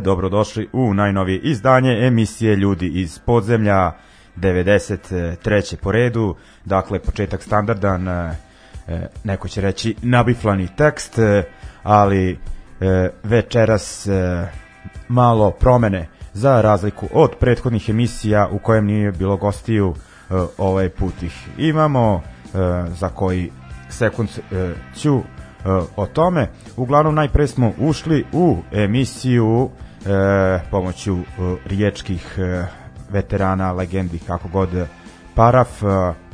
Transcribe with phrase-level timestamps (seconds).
[0.00, 3.92] Dobrodošli u najnovije izdanje emisije Ljudi iz podzemlja
[4.36, 5.76] 93.
[5.76, 6.34] po redu,
[6.64, 8.36] dakle početak standardan, e,
[8.88, 11.42] e, neko će reći nabiflani tekst, e,
[11.82, 12.38] ali
[13.22, 14.08] večeras
[15.08, 19.94] malo promene za razliku od prethodnih emisija u kojem nije bilo gostiju
[20.58, 22.22] ovaj put ih imamo
[22.88, 23.50] za koji
[23.88, 24.28] sekund
[24.96, 25.20] ću
[25.96, 26.48] o tome.
[26.76, 29.70] Uglavnom najpre smo ušli u emisiju
[30.06, 31.22] e, pomoću e,
[31.64, 32.64] riječkih e,
[33.10, 34.68] veterana, legendi, kako god
[35.34, 35.86] Paraf, e,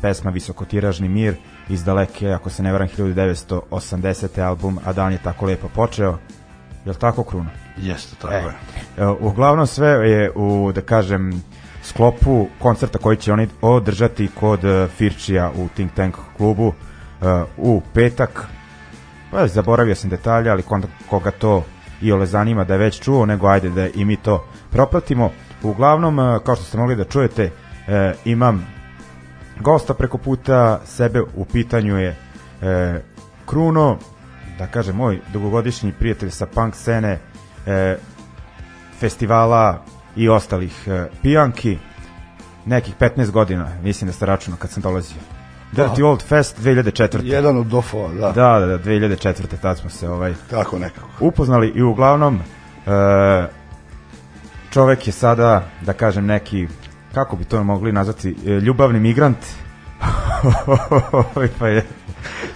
[0.02, 1.34] pesma Visokotiražni mir
[1.68, 4.42] iz daleke, ako se ne varam, 1980.
[4.42, 6.18] album, a dan je tako lepo počeo.
[6.84, 7.50] Je li tako, Kruno?
[7.76, 8.52] Jeste, tako E, je.
[8.96, 11.42] e, uglavnom sve je u, da kažem,
[11.82, 16.72] sklopu koncerta koji će oni održati kod e, Firčija u Think Tank klubu
[17.22, 17.24] e,
[17.56, 18.46] u petak.
[19.30, 20.62] Pa zaboravio sam detalje, ali
[21.10, 21.64] koga to
[22.02, 25.30] i ole zanima da je već čuo, nego ajde da i mi to propratimo.
[25.62, 27.50] Uglavnom, e, kao što ste mogli da čujete,
[27.88, 28.66] e, imam
[29.60, 32.16] gosta preko puta, sebe u pitanju je
[32.62, 33.00] e,
[33.46, 33.98] Kruno,
[34.58, 37.18] da kažem, moj dugogodišnji prijatelj sa punk scene,
[38.98, 39.84] festivala
[40.16, 40.88] i ostalih
[41.22, 41.78] pijanki,
[42.64, 45.35] nekih 15 godina, mislim da ste računao kad sam dolazio.
[45.72, 47.20] Dirty Old Fest 2004.
[47.24, 48.32] Jedan od dofova, da.
[48.32, 49.60] Da, da, da, 2004.
[49.62, 51.08] tad smo se ovaj Tako nekako.
[51.20, 52.40] upoznali i uglavnom e,
[54.70, 56.68] čovek je sada, da kažem, neki,
[57.14, 59.38] kako bi to mogli nazvati, e, ljubavni migrant,
[61.58, 61.86] pa je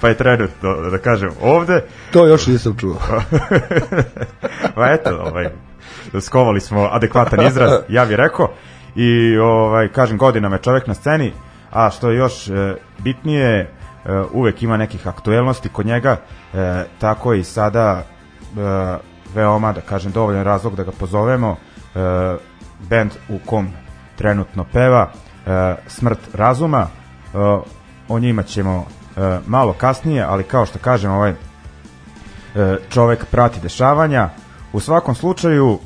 [0.00, 2.96] pa je trenutno, da kažem, ovde, To još nisam čuo.
[4.74, 5.48] pa eto, ovaj,
[6.20, 8.52] skovali smo adekvatan izraz, ja bih rekao,
[8.94, 11.32] i ovaj, kažem, godinama je čovek na sceni,
[11.70, 13.68] a što je još e, bitnije, e,
[14.32, 16.16] uvek ima nekih aktuelnosti kod njega,
[16.54, 18.02] e, tako i sada
[19.34, 21.56] veoma, da kažem, dovoljan razlog da ga pozovemo,
[22.78, 23.68] band u kom
[24.16, 25.10] trenutno peva,
[25.86, 26.88] Smrt razuma,
[28.08, 28.86] o njima ćemo
[29.46, 31.34] malo kasnije, ali kao što kažem, ovaj
[32.88, 34.28] čovek prati dešavanja.
[34.72, 35.78] U svakom slučaju,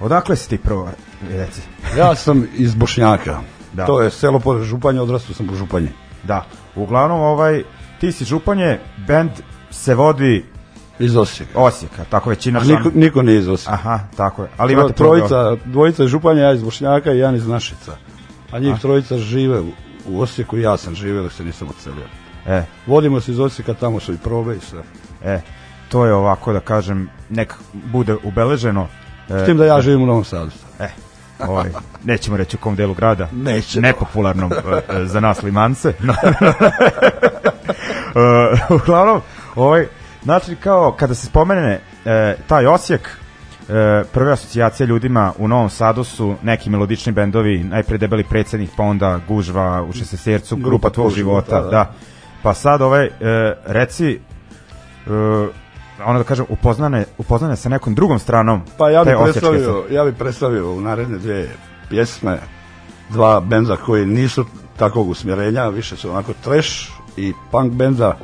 [0.00, 0.88] Odakle si ti prvo,
[1.30, 1.60] reci?
[1.96, 3.40] Ja sam iz Bošnjaka.
[3.74, 3.86] Da.
[3.86, 5.88] To je selo pored Županje, odrastao sam po Županji.
[6.22, 6.44] Da,
[6.76, 7.62] uglavnom ovaj,
[8.00, 9.30] ti si Županje, band
[9.70, 10.44] se vodi
[10.98, 11.58] Iz Osijeka.
[11.58, 13.72] Osijeka, tako većina A niko, niko nije iz Osijeka.
[13.72, 14.48] Aha, tako je.
[14.56, 17.96] Ali imate trojica, dvojica Županja, ja iz Bošnjaka i jedan iz Našica.
[18.52, 19.68] A njih trojica žive u,
[20.08, 22.04] u Osijeku i ja sam živeo dok se nisam odselio.
[22.46, 24.82] E, Vodimo se iz Osijeka, tamo su i probe i sve.
[25.24, 25.40] e,
[25.88, 28.86] to je ovako da kažem, nek bude ubeleženo.
[29.30, 30.50] E, S tim da ja živim u Novom Sadu.
[30.80, 30.88] E,
[31.38, 31.70] ovaj,
[32.04, 33.28] nećemo reći u kom delu grada.
[33.32, 33.82] Nećemo.
[33.82, 34.56] Nepopularnom e,
[34.96, 35.92] e, za nas limance.
[38.14, 39.20] E, uglavnom,
[39.54, 39.86] ovaj,
[40.22, 43.08] znači kao kada se spomene e, taj Osijek,
[43.68, 48.82] e, prve asocijacije ljudima u Novom Sadu su neki melodični bendovi, najpre debeli predsednik, pa
[48.82, 51.70] onda gužva u šestesercu, grupa, Grupa tvog života, života, da.
[51.70, 51.92] da.
[52.42, 53.10] Pa sad ovaj, e,
[53.66, 54.20] reci, e,
[56.04, 60.14] ono da kažem, upoznane, upoznane sa nekom drugom stranom Pa ja bih predstavio, ja bih
[60.18, 61.56] predstavio u naredne dvije
[61.88, 62.38] pjesme
[63.10, 64.44] dva benda koji nisu
[64.76, 68.18] takvog usmjerenja, više su onako trash i punk benda,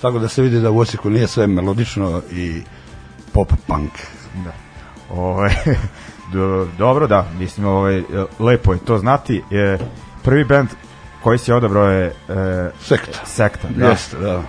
[0.00, 2.62] tako da se vidi da u Osijeku nije sve melodično i
[3.32, 3.92] pop punk.
[4.44, 4.52] Da.
[5.10, 5.50] Ovaj
[6.32, 8.02] do, dobro da, mislim ovaj
[8.38, 9.42] lepo je to znati.
[10.22, 10.68] Prvi bend
[11.22, 12.12] koji si odabrao je e,
[12.80, 13.26] Sekta.
[13.26, 13.86] Sekta, da.
[13.86, 14.42] Jeste, da.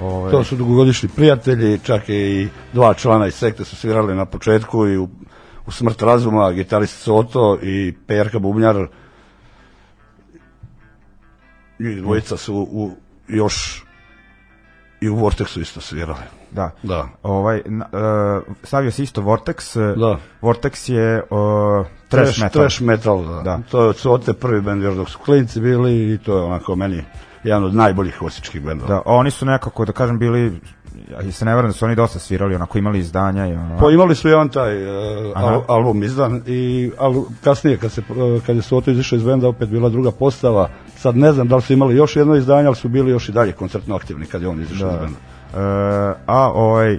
[0.00, 4.86] Ovaj, To su dugogodišnji prijatelji, čak i dva člana iz sekte su svirali na početku
[4.86, 5.08] i u,
[5.66, 8.86] u Smrt razuma, gitarist Soto i Perka Bubnjar.
[11.78, 12.90] I dvojica su u,
[13.28, 13.84] još
[15.00, 16.20] i u Vortexu isto svirali.
[16.50, 16.70] da.
[16.82, 17.08] Da.
[17.22, 19.80] Ovaj na, e, stavio si isto Vortex.
[19.92, 20.18] e, Da.
[20.42, 22.62] Vortex je o, trash, Trash, metal.
[22.62, 23.42] trash metal, da.
[23.42, 23.60] Da.
[23.70, 27.04] To je od prvi bend još dok su klinci bili i to je onako meni
[27.46, 28.88] jedan od najboljih osječkih bendova.
[28.88, 30.60] Da, oni su nekako da kažem bili
[31.10, 33.78] ja se ne varam da su oni dosta svirali, onako imali izdanja i ono.
[33.78, 37.14] Pa imali su jedan taj uh, al, album izdan i al,
[37.44, 40.68] kasnije kad se uh, kad je Soto izašao iz benda opet bila druga postava.
[40.96, 43.32] Sad ne znam da li su imali još jedno izdanje, ali su bili još i
[43.32, 45.00] dalje koncertno aktivni kad je on izašao iz Da.
[45.00, 45.18] benda.
[45.54, 46.98] E, a ovaj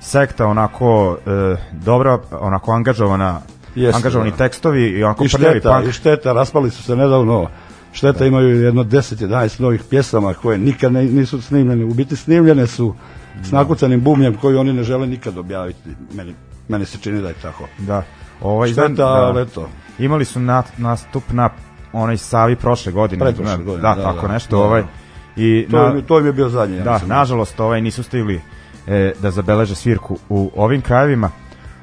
[0.00, 3.40] sekta onako e, dobra, onako angažovana
[3.74, 4.36] Jeste, angažovani da.
[4.36, 5.88] tekstovi i onako I prljavi šteta, punk.
[5.88, 7.48] i šteta, raspali su se nedavno.
[7.92, 11.84] Šteta imaju jedno 10-11 novih pjesama koje nikad ne, nisu snimljene.
[11.84, 12.94] U biti snimljene su
[13.42, 15.78] s nakucanim bumljem koji oni ne žele nikad objaviti.
[16.14, 16.34] Meni,
[16.68, 17.64] meni se čini da je tako.
[17.78, 18.02] Da.
[18.40, 19.68] Ovaj Šteta, izdan- ali eto.
[19.98, 21.50] Imali su na, nastup na
[21.92, 23.20] onaj Savi prošle godine.
[23.20, 24.32] Pretprošle Da, godine, Da, da, tako da.
[24.32, 24.56] nešto.
[24.56, 24.88] Da, ovaj, da.
[25.36, 26.76] I To, na, im, to im je bio zadnji.
[26.76, 27.08] ja da, mislim.
[27.08, 28.40] nažalost ovaj nisu stigli
[28.86, 31.30] e, da zabeleže svirku u ovim krajevima.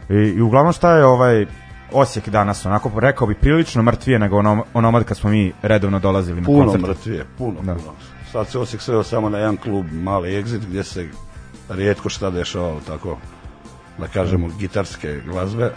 [0.09, 1.45] I, i uglavnom šta je ovaj
[1.91, 6.41] Osijek danas, onako rekao bi prilično mrtvije nego onom, onomad kad smo mi redovno dolazili
[6.41, 6.87] na Puno koncerte.
[6.87, 7.75] mrtvije, puno, Da.
[7.75, 7.91] puno.
[8.31, 11.07] Sad se Osijek sveo samo na jedan klub, mali exit, gdje se
[11.69, 13.17] rijetko šta dešava, tako
[13.97, 15.71] da kažemo, gitarske glazbe.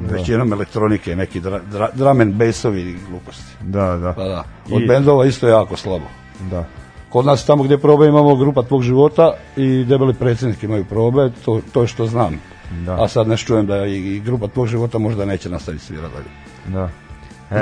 [0.00, 3.52] Većinom elektronike, neki dra, dra, drum and bassovi i gluposti.
[3.60, 4.12] Da, da.
[4.12, 4.44] Pa da.
[4.72, 6.04] Od I- bendova isto jako slabo.
[6.50, 6.64] Da.
[7.08, 11.60] Kod nas tamo gdje probe imamo grupa tvog života i debeli predsjednik imaju probe, to,
[11.72, 12.40] to je što znam.
[12.70, 13.04] Da.
[13.04, 16.28] A sad ne čujem da i, i grupa tvog života možda neće nastaviti svirati dalje.
[16.76, 16.90] Da.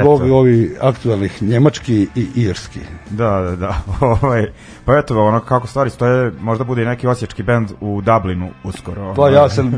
[0.01, 0.37] Zbog Eto.
[0.37, 2.81] ovi aktualnih njemački i irski.
[3.11, 3.77] Da, da, da.
[4.23, 4.47] Ovaj,
[4.85, 9.15] pa eto, ono kako stvari stoje, možda bude i neki osječki bend u Dublinu uskoro.
[9.15, 9.73] Pa ja sam,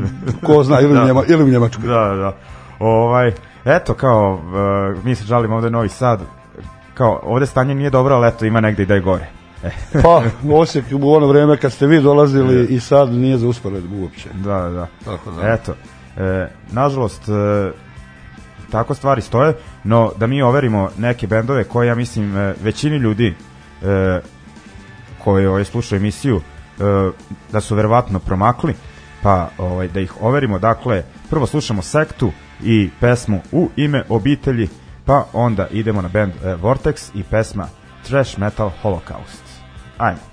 [0.45, 1.05] ko zna, ili, Da.
[1.05, 1.87] Njema, ili u Njemačkoj.
[1.87, 2.37] Da, da, da.
[2.79, 3.31] Ovaj,
[3.65, 6.19] eto, kao, uh, mi se žalimo ovde Novi Sad,
[6.93, 9.40] kao, ovde stanje nije dobro, ali eto, ima negde i da je gore.
[10.03, 14.29] Pa, Osijek u ono vrijeme kad ste vi dolazili i sad nije za usporedbu uopće.
[14.33, 14.87] da, da, da.
[15.05, 15.47] Tako da.
[15.47, 15.73] Eto,
[16.17, 17.71] e, nažalost, e,
[18.71, 19.53] tako stvari stoje,
[19.83, 23.27] no da mi overimo neke bendove koje, ja mislim, e, većini ljudi
[23.83, 24.19] e,
[25.23, 26.41] koji ovaj, slušaju emisiju, e,
[27.51, 28.73] da su verovatno promakli,
[29.23, 30.59] pa ovaj, da ih overimo.
[30.59, 32.31] Dakle, prvo slušamo Sektu
[32.63, 34.69] i pesmu U ime obitelji,
[35.05, 37.67] pa onda idemo na band e, Vortex i pesma
[38.07, 39.50] Trash Metal Holocaust.
[40.01, 40.19] Ajmo.
[40.19, 40.30] Obitelji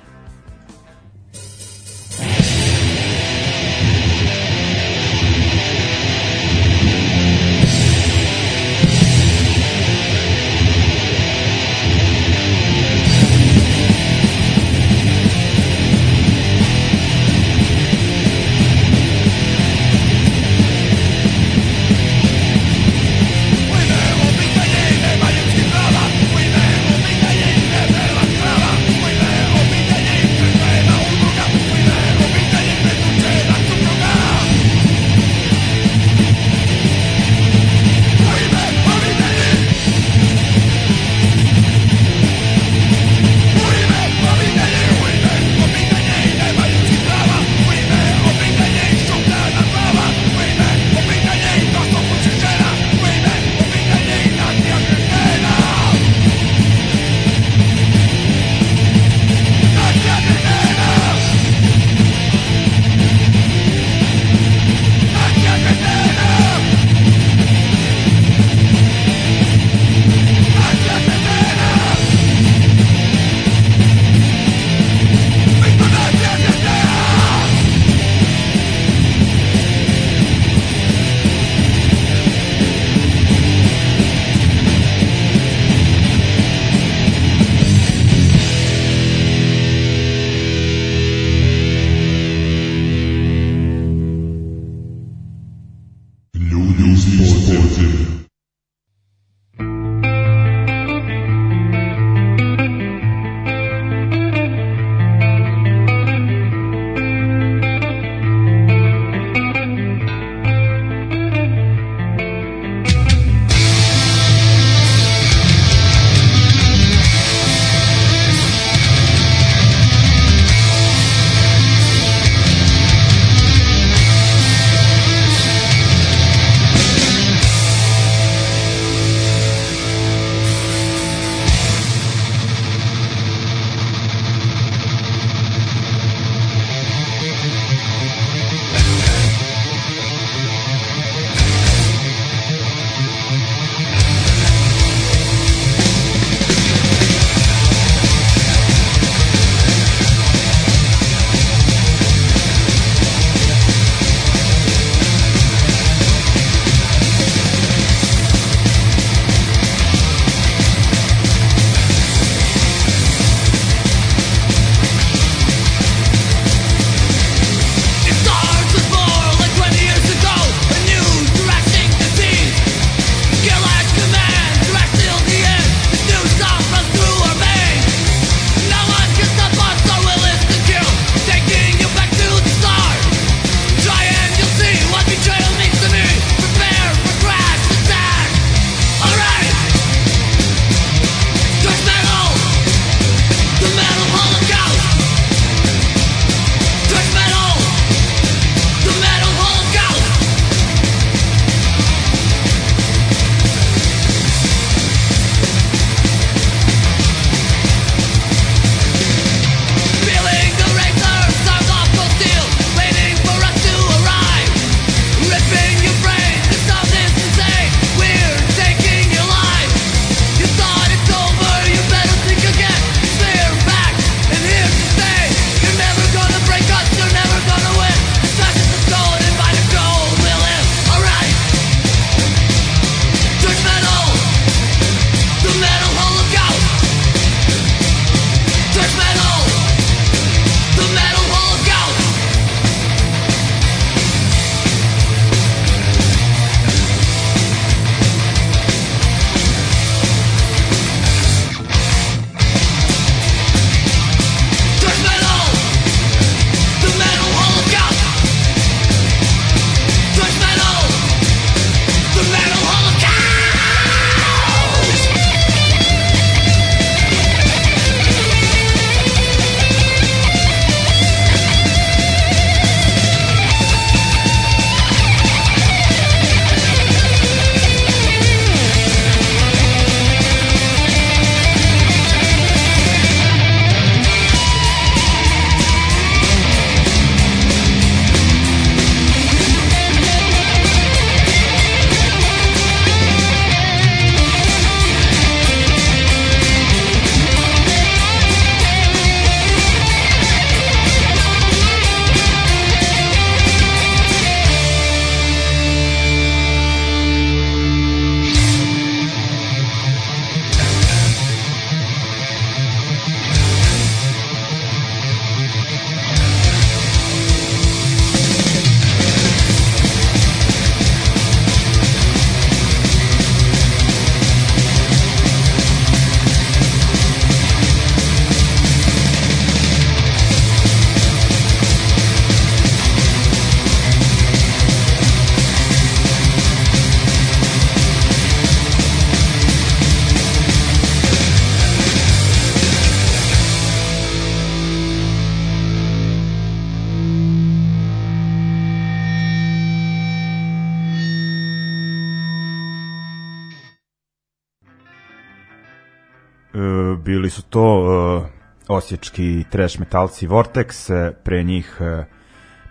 [358.88, 362.04] osječki trash metalci Vortex, e, pre njih e,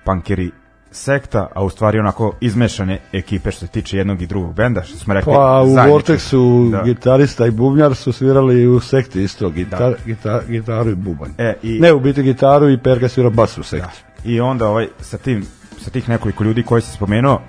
[0.06, 0.52] punkeri
[0.92, 4.98] sekta, a u stvari onako izmešane ekipe što se tiče jednog i drugog benda, što
[4.98, 5.34] smo rekli.
[5.34, 6.12] Pa u zajednički.
[6.12, 6.82] Vortexu Da.
[6.84, 11.32] gitarista i bubnjar su svirali u sekti isto, gitar, gita, gitaru i bubanj.
[11.38, 14.04] E, i- Ne, u biti gitaru i Perka svirao bas u sekti.
[14.26, 15.46] I onda ovaj, sa, tim,
[15.80, 17.42] sa tih nekoliko ljudi koji si spomenuo,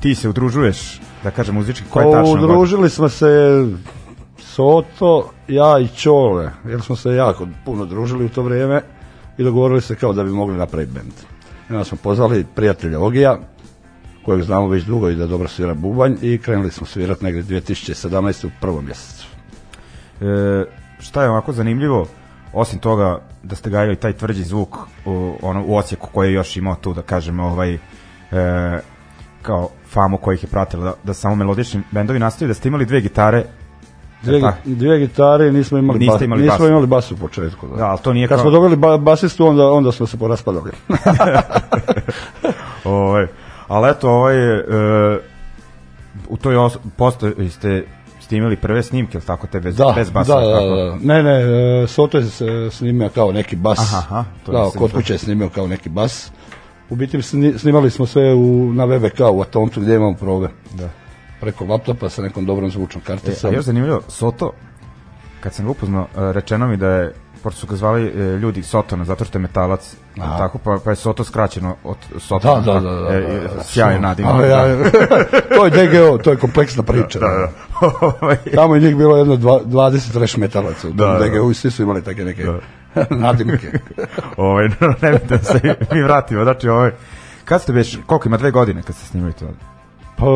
[0.00, 2.46] ti se udružuješ, da kažem muzički, koja je Pa, godina?
[2.46, 3.26] udružili smo se
[4.54, 8.82] Soto, ja i Čole, jer smo se jako puno družili u to vrijeme
[9.38, 11.12] i dogovorili se kao da bi mogli napraviti bend.
[11.70, 13.38] I onda smo pozvali prijatelja Ogija,
[14.24, 18.46] kojeg znamo već dugo i da dobro svira bubanj i krenuli smo svirati negdje 2017.
[18.46, 19.26] u prvom mjesecu.
[20.20, 20.64] E,
[21.00, 22.06] šta je ovako zanimljivo,
[22.52, 26.56] osim toga da ste gajali taj tvrđi zvuk u, ono, u Osijeku koji je još
[26.56, 27.78] imao tu, da kažem, ovaj, e,
[29.42, 33.00] kao famu kojih je pratila, da, da samo melodični bendovi nastaju, da ste imali dve
[33.00, 33.44] gitare,
[34.22, 34.56] Dvije, tako?
[34.64, 36.68] dvije gitare, nismo imali, Niste bas, imali nismo bas.
[36.68, 37.66] imali bas u početku.
[37.68, 37.76] Da.
[37.76, 38.42] da, ali to nije Kad kao...
[38.44, 40.70] smo dobili ba, basistu, onda, onda smo se poraspadali.
[42.84, 43.26] Ovaj,
[43.68, 45.18] ali eto, ovaj, e,
[46.28, 47.84] u toj os, postoji ste,
[48.20, 50.34] ste imali prve snimke, ili tako, te bez, Da, bez basa?
[50.34, 50.66] da, da, kako?
[50.66, 50.96] da.
[51.04, 51.40] Ne, ne,
[51.82, 53.78] e, Soto je se snimio kao neki bas.
[53.80, 56.30] Aha, aha, to da, kod kuće je snimio kao neki bas.
[56.90, 60.48] U biti sni- snimali smo sve u, na VBK u Atontu gdje imamo probe.
[60.74, 60.88] Da.
[61.42, 63.54] Preko laptopa sa nekom dobrom zvučnom E, a karticom.
[63.54, 64.52] još zanimljivo, Soto,
[65.40, 68.62] kad sam ga upoznao, e, rečeno mi da je, pošto su ga zvali e, ljudi
[68.62, 70.38] Sotona, zato što je metalac, Aha.
[70.38, 72.60] tako, pa, pa je Soto skraćeno od Sotona.
[72.62, 73.00] Da, da, da.
[73.00, 73.62] da, E, da, da.
[73.62, 74.34] sjajan nadimak.
[74.34, 74.76] A, ja,
[75.56, 77.18] to je DGO, to je kompleksna priča.
[77.18, 77.48] Da, da.
[78.02, 81.18] Ovaj, Tamo je njih bilo jedno dva, 20 trash metalaca u Da, da.
[81.20, 82.44] DGO i svi su imali take neke
[83.10, 83.78] nadimke.
[84.36, 84.68] ovaj,
[85.02, 85.60] ne da se
[85.92, 86.90] mi vratimo, znači, ovaj,
[87.44, 89.46] kad ste već, koliko ima dve godine kad ste snimali to?
[90.16, 90.26] Pa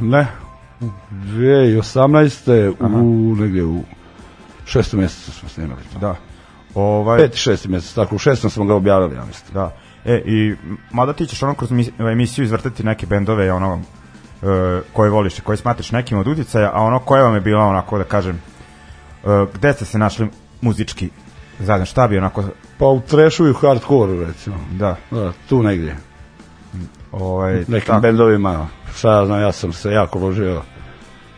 [0.00, 0.26] ne,
[0.80, 2.74] 2018.
[3.02, 3.80] u negdje u
[4.66, 5.98] šestom mjesecu smo snimali to.
[5.98, 6.16] Da.
[6.74, 9.54] Ovaj, Peti, šesti mjesec, tako u šestom smo ga objavili, ja mislim.
[9.54, 9.76] Da.
[10.04, 10.54] E, i
[10.92, 13.80] mada ti ćeš ono kroz mis- emisiju izvrtati neke bendove, ono,
[14.42, 14.46] e,
[14.92, 17.98] koje voliš i koje smatraš nekim od uticaja, a ono koje vam je bila onako,
[17.98, 18.36] da kažem,
[19.24, 20.28] e, gde ste se našli
[20.60, 21.10] muzički
[21.58, 22.44] zajedno, šta bi onako,
[22.78, 24.56] Pa u trashu i u hardcore recimo.
[24.72, 25.96] da, Da, tu negdje.
[27.12, 30.62] Ovaj, Nekim tako, bendovima, šta ja znam, ja sam se jako ložio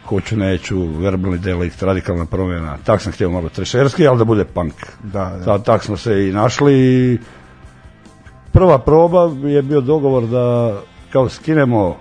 [0.08, 2.78] hoću, neću, verbalni delikt, radikalna promjena.
[2.84, 4.74] Tak sam htio malo trešerski, ali da bude punk.
[5.02, 5.44] Da, da.
[5.44, 7.18] Ta- tak smo se i našli i
[8.52, 10.76] prva proba je bio dogovor da
[11.12, 11.96] kao skinemo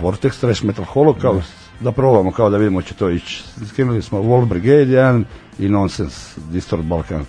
[0.00, 3.44] Vortex Trash Metal Holocaust, da probamo kao da vidimo će to ići.
[3.68, 5.24] Skinuli smo Wall Brigade jedan
[5.58, 7.24] i Nonsense, Distort Balkan.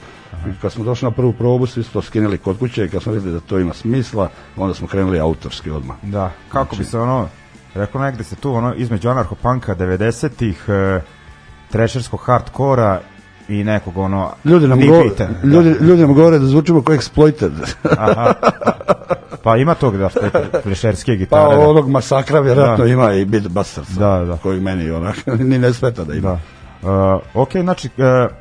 [0.48, 3.04] I kad smo došli na prvu probu, svi su to skinuli kod kuće i kad
[3.04, 5.96] smo vidjeli da to ima smisla, onda smo krenuli autorski odmah.
[6.02, 7.28] da, kako bi se ono,
[7.76, 11.02] rekao negde se tu, ono, između anarcho-punka 90-ih, e,
[11.72, 13.02] trešerskog hardkora
[13.48, 15.28] i nekog, ono, Ljudi nam, go, da.
[15.44, 17.52] ljudi, ljudi nam govore da zvučimo kao exploited.
[17.98, 18.76] Aha, pa,
[19.44, 20.30] pa ima tog da ste
[20.64, 21.56] trešerske Pa gitare.
[21.56, 21.68] da.
[21.70, 22.92] onog masakra vjerojatno Da.
[22.92, 23.90] ima i Beat Busters.
[23.90, 24.38] Da, da.
[24.38, 26.40] Koji meni onak, ni ne smeta da ima.
[26.82, 26.90] Da.
[27.16, 28.32] Uh, ok, znači, uh,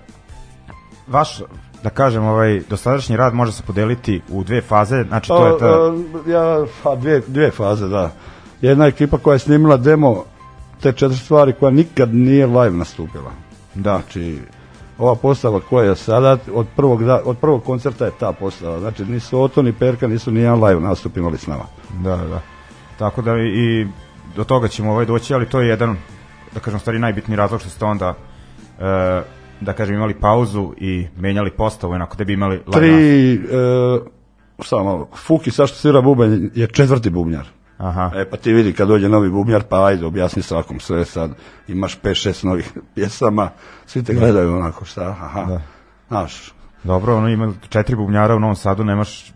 [1.07, 1.43] vaš,
[1.85, 5.67] da kažem, ovaj dosadašnji rad može se podeliti u dve faze, znači to je ta...
[5.67, 8.11] A, a, ja, a dvije, dvije faze, da.
[8.61, 10.25] Jedna ekipa koja je snimila demo
[10.81, 13.31] te četiri stvari koja nikad nije live nastupila.
[13.75, 14.39] Da, Znači,
[14.99, 18.81] ova postava koja je sada, od prvog, da, od prvog koncerta je ta postava.
[18.81, 21.65] Znači, ni Soto, ni Perka nisu ni jedan live nastup imali s nama.
[22.03, 22.41] da, da.
[22.99, 23.87] Tako da i,
[24.37, 25.97] do toga ćemo ovaj doći, ali to je jedan,
[26.55, 28.09] da kažem, u stvari najbitniji razlog što ste onda,
[28.79, 32.61] uh, da kažem, imali pauzu i menjali postavu, onako da bi imali.
[32.73, 33.39] Tri, e,
[34.63, 37.47] samo malo, Fuki, sa što svira bubanj, je četvrti bubnjar.
[37.79, 41.31] Aha, E pa ti vidi kad dođe novi bubnjar, pa ajde objasni svakom sve sad,
[41.69, 43.51] imaš 5-6 novih pjesama,
[43.87, 45.61] svi te gledaju onako šta, aha, Da.
[46.09, 46.53] znaš,
[46.85, 49.33] dobro, ono ima četiri bubnjara u Novom Sadu, nemaš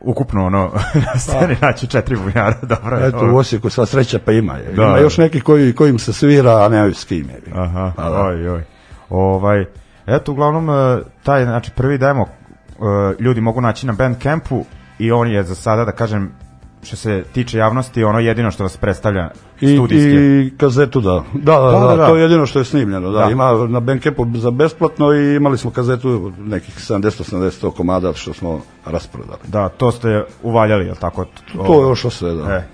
[0.00, 0.70] ukupno ono
[1.14, 3.08] na sceni naći četiri bubnjara, dobro je.
[3.08, 4.72] eto u Osijeku sva sreća pa ima, je.
[4.72, 4.82] Da.
[4.82, 7.42] ima još neki koji, kojim se svira, a nemaju s kim je.
[7.54, 8.24] Aha, Pa da.
[8.24, 8.62] oj, oj.
[9.10, 9.64] Ovaj,
[10.06, 12.28] eto, uglavnom, e, taj, znači, prvi demo e,
[13.18, 14.64] ljudi mogu naći na Bandcampu
[14.98, 16.32] i on je za sada, da kažem,
[16.82, 20.10] što se tiče javnosti, ono jedino što vas predstavlja I, studijski.
[20.10, 21.22] I kazetu da.
[21.34, 22.06] Da, da, da, Da, da, da.
[22.06, 23.10] to je jedino što je snimljeno.
[23.10, 23.24] Da.
[23.24, 23.30] Da.
[23.30, 29.38] Ima na Bandcampu za besplatno i imali smo kazetu nekih 70-80 komada što smo rasprodali.
[29.46, 31.24] Da, to ste uvaljali, jel tako?
[31.66, 32.54] To je još sve, da.
[32.54, 32.64] E,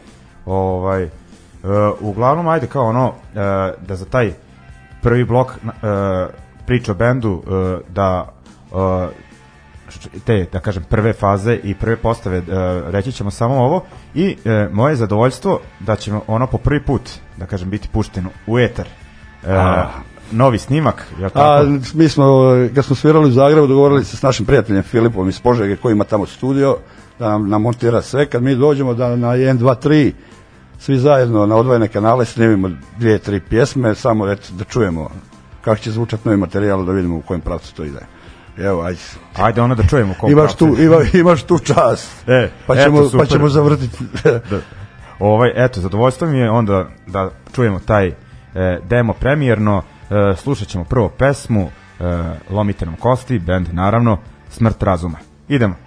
[0.47, 1.11] ovaj, e,
[2.01, 3.38] uglavnom, ajde kao ono, e,
[3.87, 4.33] da za taj
[5.05, 5.57] prvi blok e,
[6.67, 7.51] priča o bendu, e,
[7.88, 8.29] da
[9.88, 12.43] š- te, da kažem, prve faze i prve postave, e,
[12.87, 17.03] reći ćemo samo ovo i e, moje zadovoljstvo da ćemo ono po prvi put,
[17.37, 18.87] da kažem, biti pušteno u eter.
[19.47, 19.88] E, A.
[20.33, 21.67] novi snimak, je li A tako?
[21.95, 22.25] mi smo,
[22.75, 26.05] kad smo svirali u Zagrebu, dogovorili se s našim prijateljem Filipom iz Požege koji ima
[26.05, 26.77] tamo studio,
[27.19, 28.27] da nam namontira sve.
[28.27, 30.12] Kad mi dođemo da na 1, 2, 3
[30.85, 35.11] svi zajedno na odvojene kanale snimimo dvije, tri pjesme, samo eto, da čujemo
[35.61, 38.01] kako će zvučati novi materijal, da vidimo u kojem pravcu to ide.
[38.59, 39.01] Evo, ajde.
[39.37, 42.29] Ajde ono da čujemo u kom Imaš tu, ima, imaš tu čast.
[42.29, 43.29] E, pa eto, ćemo, pa super.
[43.29, 43.99] ćemo zavrtiti.
[44.51, 44.61] Da.
[45.18, 48.14] Ovaj, eto, zadovoljstvo mi je onda da čujemo taj e,
[48.88, 49.83] demo premijerno.
[50.11, 51.70] E, slušat ćemo prvo pesmu
[52.01, 52.05] e,
[52.51, 54.18] Lomite nam kosti, band naravno,
[54.51, 55.18] Smrt razuma.
[55.49, 55.84] Idemo.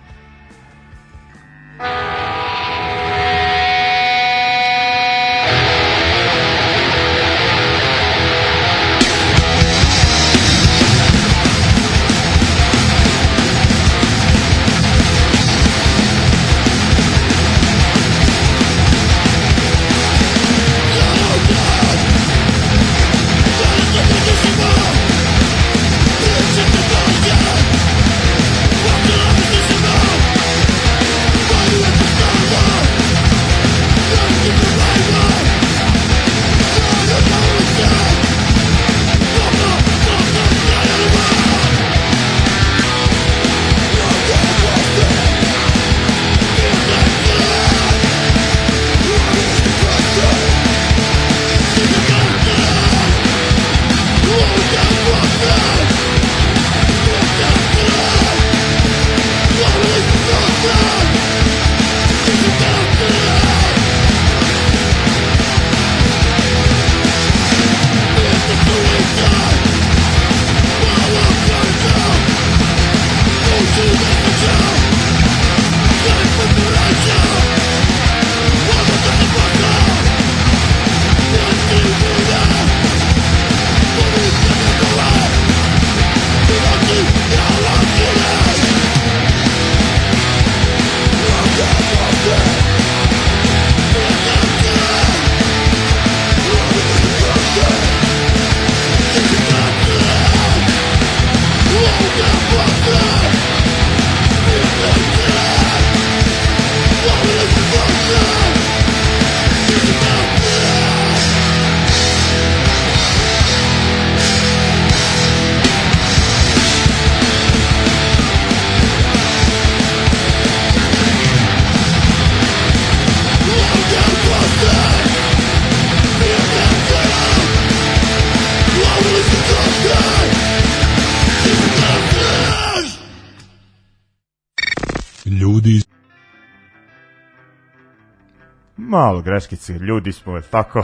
[139.08, 140.84] Malo greškice, ljudi smo, tako?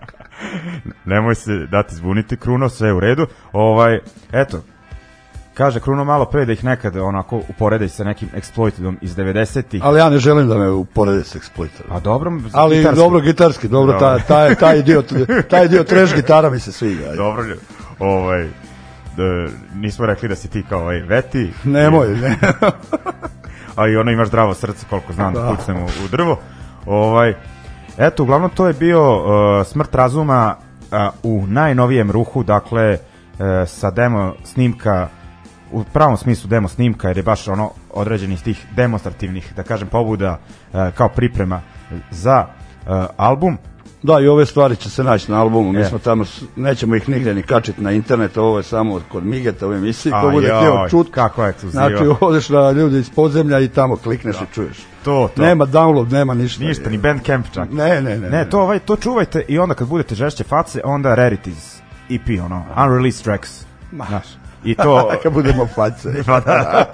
[1.04, 3.26] Nemoj se dati zbuniti, Kruno, sve je u redu.
[3.52, 3.98] Ovaj,
[4.32, 4.62] eto,
[5.54, 9.82] kaže Kruno malo pre da ih nekad onako uporede sa nekim exploitedom iz 90-ih.
[9.84, 11.90] Ali ja ne želim da me uporede s Exploiterom.
[11.90, 12.98] A dobro, Ali gitarski.
[12.98, 14.08] dobro gitarski, dobro, Dobro.
[14.08, 15.02] taj, taj, taj, dio,
[15.50, 17.02] taj dio trash gitara mi se sviđa.
[17.04, 17.16] ajde.
[17.16, 17.44] Dobro,
[17.98, 18.48] ovaj,
[19.16, 19.24] da,
[19.74, 21.52] nismo rekli da si ti kao ovaj, veti.
[21.64, 22.36] Nemoj, ne.
[23.76, 25.54] a i ono ima zdravo srce koliko znam da, Da.
[25.56, 26.38] pucnemo u drvo.
[26.86, 27.34] Ovaj,
[27.98, 32.98] eto, uglavnom to je bio uh, smrt razuma uh, u najnovijem ruhu, dakle uh,
[33.66, 35.08] sa demo snimka
[35.72, 39.88] u pravom smislu demo snimka jer je baš ono određeni iz tih demonstrativnih da kažem
[39.88, 40.38] pobuda
[40.72, 41.60] uh, kao priprema
[42.10, 43.58] za uh, album
[44.02, 45.72] Da, i ove stvari će se naći na albumu.
[45.72, 45.84] Mi Je.
[45.84, 46.24] smo tamo,
[46.56, 50.30] nećemo ih nigde ni kačiti na internet, ovo je samo kod Migeta u emisiji, ko
[50.30, 51.08] bude htio čut.
[51.10, 51.88] kakva ekskluziva.
[51.88, 54.76] Znači, odeš na ljudi iz podzemlja i tamo klikneš i čuješ.
[55.04, 55.42] to, to.
[55.42, 56.64] Nema download, nema ništa.
[56.64, 57.68] ništa, ni Bandcamp čak.
[57.72, 58.30] Ne, ne, ne.
[58.30, 61.76] Ne, to ovaj to čuvajte i onda kad budete žešće face, onda Rarities
[62.10, 63.64] EP ono, unreleased tracks.
[63.92, 64.24] Znaš.
[64.64, 66.08] I to Kad budemo face.
[66.26, 66.84] Pa da.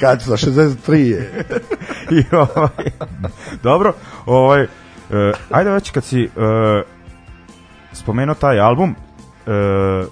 [0.00, 1.44] Kad sa 63 je.
[2.20, 2.90] i ovaj,
[3.62, 3.92] dobro,
[4.26, 4.66] ovaj
[5.10, 5.16] uh,
[5.50, 6.30] ajde već kad si uh,
[7.92, 10.08] spomenuo taj album uh,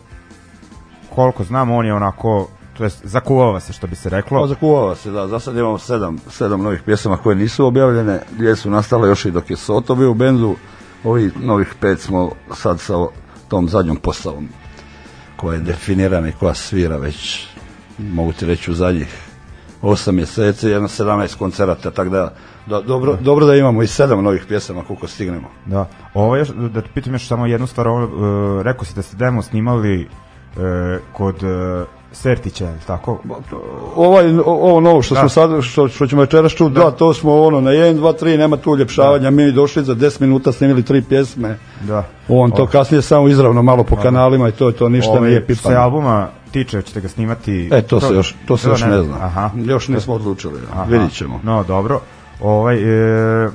[1.15, 5.11] koliko znam on je onako to jest zakuvava se što bi se reklo Ozakuvava se,
[5.11, 5.29] da.
[5.29, 8.21] Za sad imamo sedam, sedam novih pjesama koje nisu objavljene.
[8.33, 10.57] Dvije su nastale još i dok je Soto bio u bendu.
[11.05, 12.95] Ovi novih pet smo sad sa
[13.49, 14.49] tom zadnjom postavom
[15.37, 17.47] koja je definirana i koja svira već
[17.99, 19.27] mogu ti reći u zadnjih
[19.83, 22.35] 8 mjeseci, jedno 17 koncerata, tako da,
[22.67, 25.49] da dobro, dobro da imamo i sedam novih pjesama koliko stignemo.
[25.67, 29.03] Da, ovo još, da te pitam još samo jednu stvar, ovo, uh, rekao si da
[29.03, 30.09] ste demo snimali e,
[31.13, 33.19] kod e, Sertića, tako?
[33.97, 35.21] Ovaj, ovo novo što Da.
[35.21, 36.91] smo sad, što, što ćemo večeras čuti, da.
[36.91, 40.53] to smo ono, na 1, 2, 3, nema tu uljepšavanja, mi došli za 10 minuta,
[40.53, 42.05] snimili tri pjesme, Da.
[42.29, 45.41] on to kasnije samo izravno malo po kanalima i to je to, ništa Ovaj, nije
[45.45, 45.81] Što se pipano.
[45.81, 47.69] albuma tiče, ćete ga snimati?
[47.73, 49.17] E, to se još, to se još ne zna.
[49.21, 49.51] Aha.
[49.57, 50.83] Još nismo odlučili, Aha.
[50.83, 51.41] vidit ćemo.
[51.43, 52.01] No, dobro
[52.41, 53.49] ovaj, e,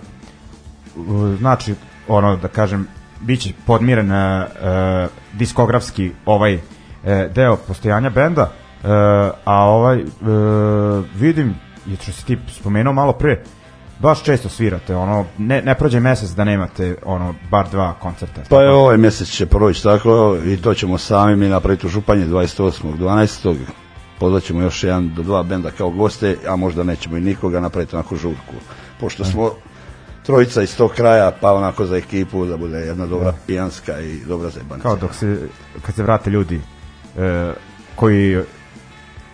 [1.40, 1.76] znači,
[2.08, 2.88] ono da kažem,
[3.22, 4.48] biće podmiren e,
[5.34, 6.60] diskografski ovaj e,
[7.36, 8.52] deo postojanja benda,
[8.84, 8.88] e,
[9.46, 10.04] a ovaj e,
[11.16, 13.44] vidim, je što si ti spomenuo malo pre,
[14.00, 18.42] baš često svirate, ono, ne, ne prođe mesec da nemate, ono, bar dva koncerta.
[18.50, 21.90] Pa je da- ovaj mesec će proći tako i to ćemo sami mi napraviti u
[21.90, 22.98] Županji 28.
[22.98, 23.56] 12
[24.22, 28.16] pozvaćemo još jedan do dva benda kao goste, a možda nećemo i nikoga napraviti onako
[28.16, 28.56] žurku.
[29.00, 29.52] Pošto smo
[30.26, 33.38] trojica iz tog kraja, pa onako za ekipu da bude jedna dobra da.
[33.48, 34.90] pijanska i dobra zajbanica.
[34.90, 35.38] Kao dok se,
[35.82, 36.62] kad se vrate ljudi
[37.18, 37.54] e,
[37.96, 38.38] koji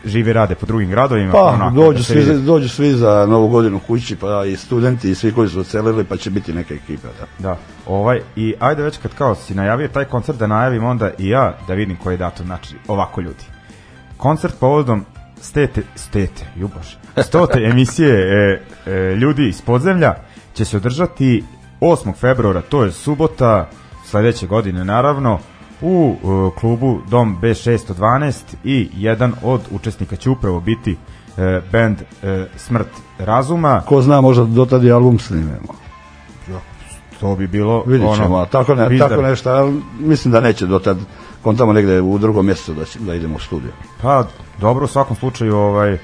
[0.06, 1.32] žive rade po drugim gradovima.
[1.32, 2.41] Pa, onako, dođu, da svi, vidi.
[2.45, 6.17] dođu svi za novu godinu kući, pa i studenti i svi koji su ocelili, pa
[6.17, 7.08] će biti neka ekipa.
[7.19, 7.50] Da.
[7.50, 7.58] da.
[7.86, 11.58] Ovaj, I ajde već kad kao si najavio taj koncert da najavim onda i ja
[11.67, 13.57] da vidim koji je datum, znači ovako ljudi.
[14.17, 15.06] Koncert povodom
[15.41, 20.15] stete, stete, juboš, stote emisije e, e, ljudi iz podzemlja
[20.53, 21.43] će se održati
[21.82, 22.15] 8.
[22.15, 23.69] februara, to je subota,
[24.06, 25.39] sledeće godine naravno,
[25.82, 30.97] u e, klubu Dom B612 i jedan od učesnika će upravo biti
[31.38, 33.82] e, band e, Smrt Razuma.
[33.86, 35.87] Ko zna, možda do tad i album snimemo.
[37.19, 39.10] To bi bilo Vidjet ćemo, ono, tako, ne, bizar.
[39.10, 40.97] tako nešto, mislim da neće do tad,
[41.41, 43.71] kontamo negde u drugom mjesecu da, će- da idemo u studio.
[44.01, 44.23] Pa,
[44.62, 45.99] dobro, u svakom slučaju, ovaj, e,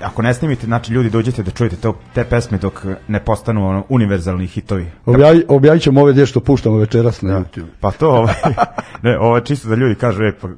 [0.00, 3.84] ako ne snimite, znači ljudi dođete da čujete to, te pesme dok ne postanu ono,
[3.88, 4.86] univerzalni hitovi.
[5.06, 7.66] Objavit, objavit ćemo ove dje što puštamo večeras na YouTube.
[7.80, 8.34] Pa to, ovaj,
[9.02, 10.48] ne, ovo je čisto da ljudi kažu, e, pa,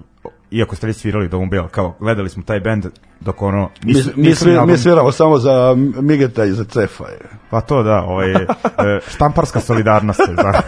[0.50, 2.86] iako ste vi svirali Dom Bell, kao, gledali smo taj bend
[3.20, 3.70] dok ono...
[3.84, 7.08] Mi, mi, album- mi sviramo samo za Migeta i za Cefa.
[7.08, 7.18] je.
[7.50, 8.46] Pa to da, ovaj, e,
[9.08, 10.20] štamparska solidarnost.
[10.36, 10.52] da.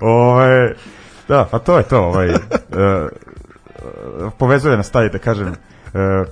[0.00, 0.74] ovaj,
[1.28, 2.00] da, pa to je to.
[2.00, 2.34] Ovaj, e,
[4.38, 5.54] povezuje nas taj, da kažem, e,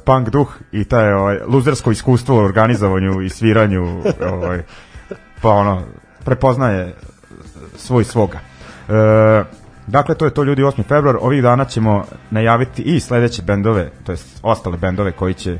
[0.05, 4.63] punk duh i taj ovaj, luzersko iskustvo u organizovanju i sviranju, ovaj,
[5.43, 5.83] pa ono,
[6.25, 6.95] prepoznaje
[7.77, 8.39] svoj svoga.
[8.89, 9.45] E,
[9.87, 10.85] dakle, to je to ljudi 8.
[10.89, 11.17] februar.
[11.21, 15.59] Ovih dana ćemo najaviti i sledeće bendove, to jest ostale bendove koji će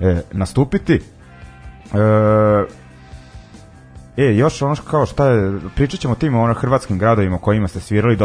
[0.00, 0.94] e, nastupiti.
[0.94, 2.88] E,
[4.18, 7.68] E, još ono kao šta je, pričat ćemo o tim ono, hrvatskim gradovima u kojima
[7.68, 8.18] ste svirali,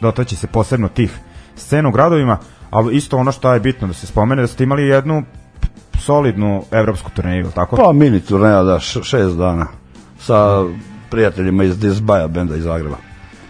[0.00, 1.18] dotaći, se posebno tih
[1.56, 2.38] scena u gradovima,
[2.70, 5.22] ali isto ono što je bitno da se spomene, da ste imali jednu
[5.98, 7.76] solidnu evropsku turneju, tako?
[7.76, 9.66] Pa mini turneja, da, šest dana.
[10.18, 10.64] Sa
[11.10, 12.96] prijateljima iz Disbaja benda iz Zagreba.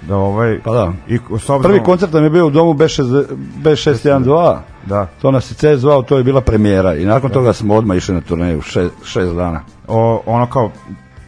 [0.03, 0.93] Da, ovaj, Pa da.
[1.09, 3.25] I s obzirom, Prvi koncert nam je bio u domu B6,
[3.63, 7.75] B612, Da, to nas je C zvao, to je bila premijera i nakon toga smo
[7.75, 9.61] odmah išli na turneju, šest, šest dana.
[9.89, 10.71] o, ono kao,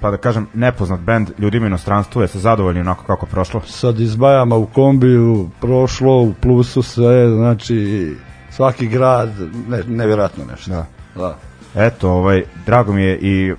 [0.01, 3.61] pa da kažem, nepoznat band ljudima u inostranstvu, je se zadovoljni onako kako prošlo?
[3.67, 8.15] Sa Disbajama u kombiju, prošlo u plusu sve, znači
[8.51, 9.31] svaki grad,
[9.69, 10.71] ne, nevjerojatno nešto.
[10.71, 10.87] Da.
[11.17, 11.37] da.
[11.75, 13.55] Eto, ovaj, drago mi je i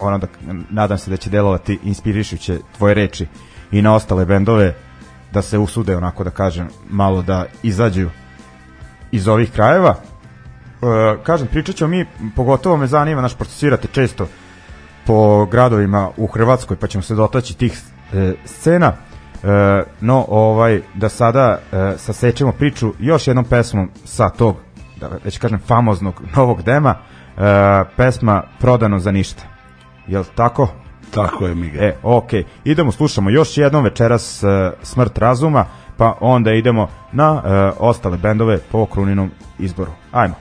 [0.00, 0.26] ono da,
[0.70, 3.26] nadam se da će delovati inspirišuće tvoje reči
[3.72, 4.74] i na ostale bendove
[5.32, 8.10] da se usude onako da kažem malo da izađu
[9.12, 9.96] iz ovih krajeva.
[10.82, 12.06] E, kažem, pričat ćemo mi,
[12.36, 14.28] pogotovo me zanima, naš pošto svirate često
[15.06, 17.80] po gradovima u Hrvatskoj, pa ćemo se dotaći tih
[18.12, 18.92] e, scena.
[19.42, 24.56] E, no, ovaj, da sada e, sasečemo priču još jednom pesmom sa tog,
[25.00, 26.94] da već kažem, famoznog novog dema,
[27.36, 29.42] e, pesma Prodano za ništa.
[30.06, 30.68] Jel tako?
[31.14, 31.84] Tako je, Miguel.
[31.84, 32.44] E, okej.
[32.64, 38.58] Idemo, slušamo još jednom večeras e, Smrt razuma, pa onda idemo na e, ostale bendove
[38.58, 39.90] po kruninom izboru.
[40.12, 40.34] Ajmo.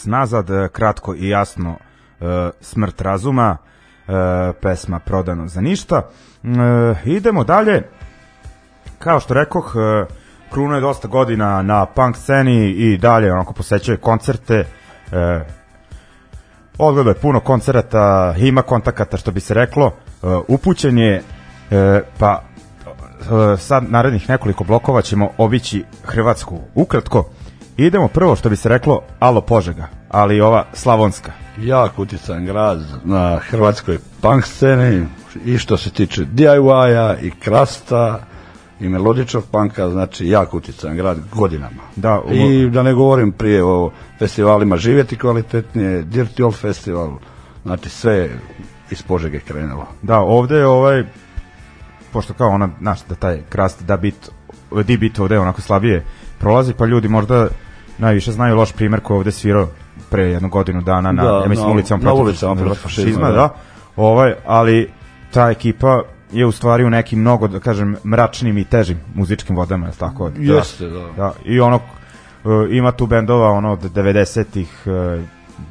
[0.00, 1.76] Nas nazad, e, kratko i jasno
[2.20, 3.56] e, Smrt razuma,
[4.08, 6.02] e, pesma Prodano za ništa.
[7.04, 7.88] Idemo dalje,
[8.98, 9.74] kao što rekoh,
[10.52, 14.66] Kruno je dosta godina na punk sceni i dalje onako posećuje koncerte,
[16.78, 19.92] odgleda je puno koncerata, ima kontakata što bi se reklo,
[20.48, 21.22] upućen je,
[22.18, 22.42] pa
[23.58, 27.24] sad narednih nekoliko blokova ćemo obići Hrvatsku ukratko.
[27.80, 31.32] Idemo prvo što bi se reklo Alo Požega, ali ova Slavonska.
[31.58, 35.06] jak utican grad na hrvatskoj punk sceni
[35.44, 38.20] i što se tiče DIY-a i krasta
[38.80, 41.82] i melodičnog panka, znači jak utican grad godinama.
[41.96, 47.10] Da, u- I da ne govorim prije o festivalima Živjeti kvalitetnije, Dirty Old Festival,
[47.62, 48.28] znači sve
[48.90, 49.86] iz Požege krenulo.
[50.02, 51.04] Da, ovde je ovaj
[52.12, 54.30] pošto kao ona, znaš, da taj krast da bit,
[54.84, 56.04] di bit ovde onako slabije
[56.38, 57.48] prolazi, pa ljudi možda
[58.00, 59.68] najviše znaju loš primer koji je ovde svirao
[60.10, 63.28] pre jednu godinu dana na, Da, ja mislim, na- ulicama na protiv, ulicama protiv fašizma,
[63.28, 63.32] da.
[63.32, 63.54] da.
[63.96, 64.90] Ovaj, ali
[65.30, 69.86] ta ekipa je u stvari u nekim mnogo, da kažem, mračnim i težim muzičkim vodama,
[69.86, 70.30] je tako?
[70.30, 70.54] Da.
[70.54, 71.06] Jeste, da.
[71.16, 75.22] Da, i ono, e, ima tu bendova ono od 90-ih, e,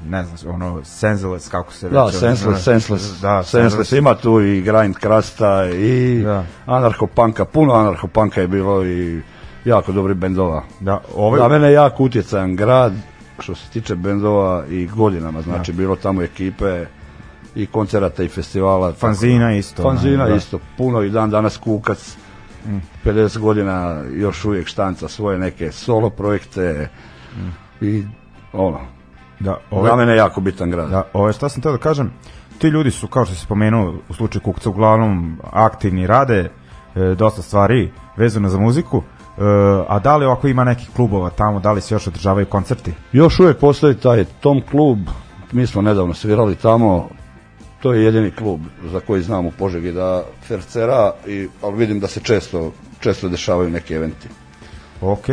[0.07, 2.15] ne znam, ono, Senseless, kako se Da, već...
[2.15, 6.43] senseless, senseless, Da, senseless, ima tu i grind krasta i Da.
[6.65, 9.21] anarchopanka, puno anarchopanka je bilo i
[9.69, 10.63] jako dobri bendova.
[10.79, 12.93] Da, ovaj, Za mene je jako utjecajan grad
[13.39, 16.85] što se tiče bendova i godinama, znači bilo tamo ekipe
[17.55, 18.87] i koncerata i festivala.
[18.87, 19.51] tako Fanzina da.
[19.51, 20.35] isto, Fanzina da.
[20.35, 22.17] isto, puno i dan danas Kukac,
[23.05, 26.89] 50 godina još uvijek štanca svoje neke solo projekte
[27.81, 28.03] i
[28.53, 28.79] ono,
[29.39, 30.89] da, za ovaj, mene je jako bitan grad.
[30.89, 32.11] Da, ove, šta sam teo da kažem,
[32.57, 36.49] ti ljudi su, kao što si spomenuo, u slučaju Kukca, uglavnom aktivni, rade e,
[37.15, 39.03] dosta stvari vezano za muziku,
[39.37, 39.41] e,
[39.87, 42.93] a da li ovako ima nekih klubova tamo, da li se još održavaju koncerti?
[43.11, 44.99] Još uvijek postoji taj Tom klub,
[45.51, 47.09] mi smo nedavno svirali tamo,
[47.81, 48.61] to je jedini klub
[48.91, 53.69] za koji znam u Požegi da fercera, i, ali vidim da se često, često dešavaju
[53.69, 54.27] neki eventi.
[55.01, 55.25] Ok,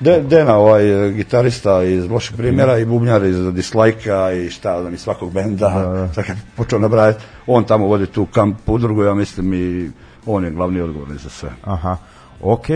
[0.00, 5.00] De, Dena, ovaj gitarista iz loših primjera i bubnjar iz Dislajka i šta znam iz
[5.00, 6.22] svakog benda, Da, da.
[6.22, 9.90] kad počeo nabrajati, on tamo vodi tu kamp udrugu, ja mislim i
[10.26, 11.50] on je glavni odgovorni za sve.
[11.64, 11.96] aha,
[12.40, 12.66] ok,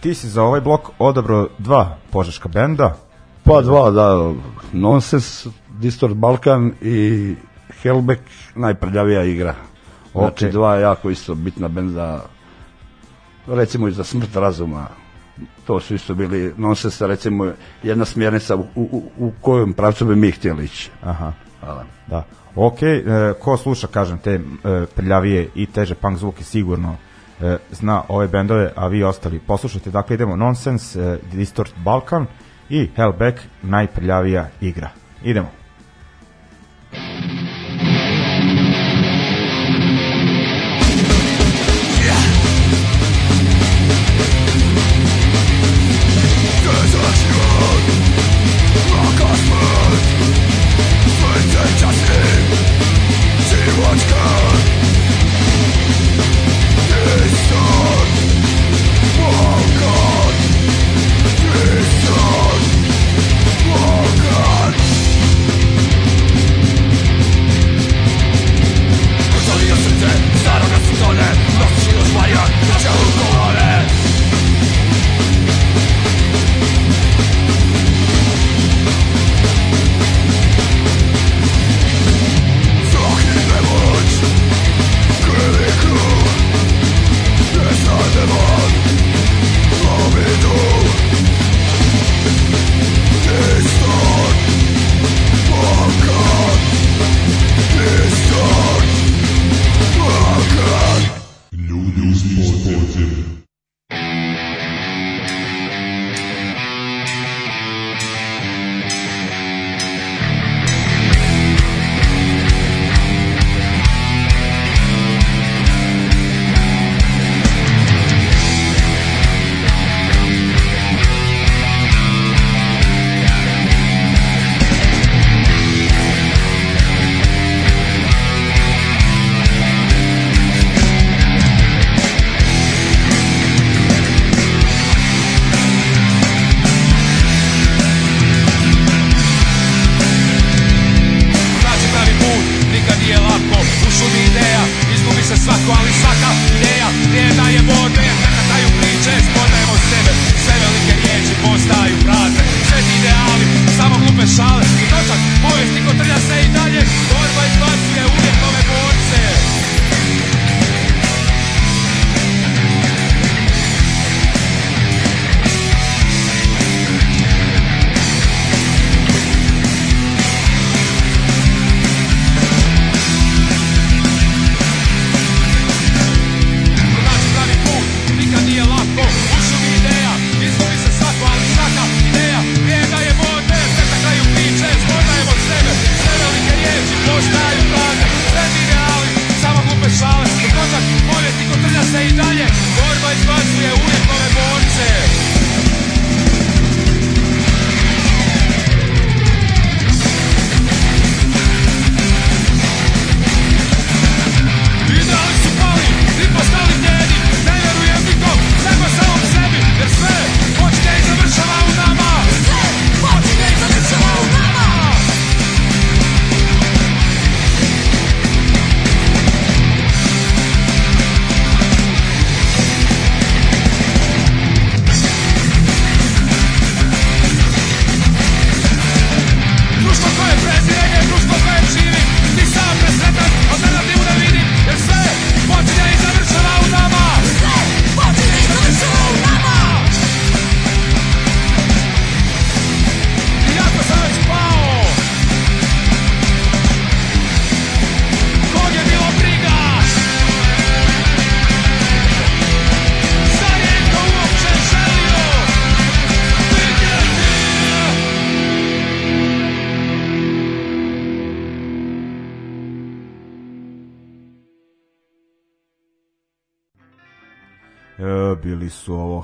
[0.00, 2.96] ti si za ovaj blok odabrao dva požeška benda,
[3.44, 4.32] Pa dva, da,
[4.72, 7.34] Nonsense, Distort Balkan i
[7.82, 8.20] Hellback,
[8.54, 9.54] najprljavija igra.
[10.12, 10.52] Znači Ok.
[10.52, 12.24] dva jako isto bitna benda,
[13.46, 14.86] recimo i za smrt razuma,
[15.66, 20.30] to su isto bili Nonsense, recimo jedna smjernica u, u, u kojem pravcu bi mi
[20.30, 20.90] htjeli ići.
[21.02, 21.84] aha, Hvala.
[22.06, 23.02] da, ok, e,
[23.40, 24.40] ko sluša, kažem, te e,
[24.96, 26.96] prljavije i teže punk zvuke sigurno
[27.70, 32.26] zna ove bendove, a vi ostali poslušajte, dakle idemo Nonsense, e, Distort Balkan
[32.68, 34.90] i Hellback, najprljavija igra.
[35.24, 35.48] Idemo.
[36.92, 37.39] Ljudi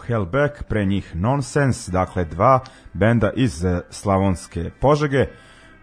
[0.06, 2.60] Hellback, pre njih Nonsense, dakle dva
[2.92, 5.26] benda iz e, Slavonske Požege.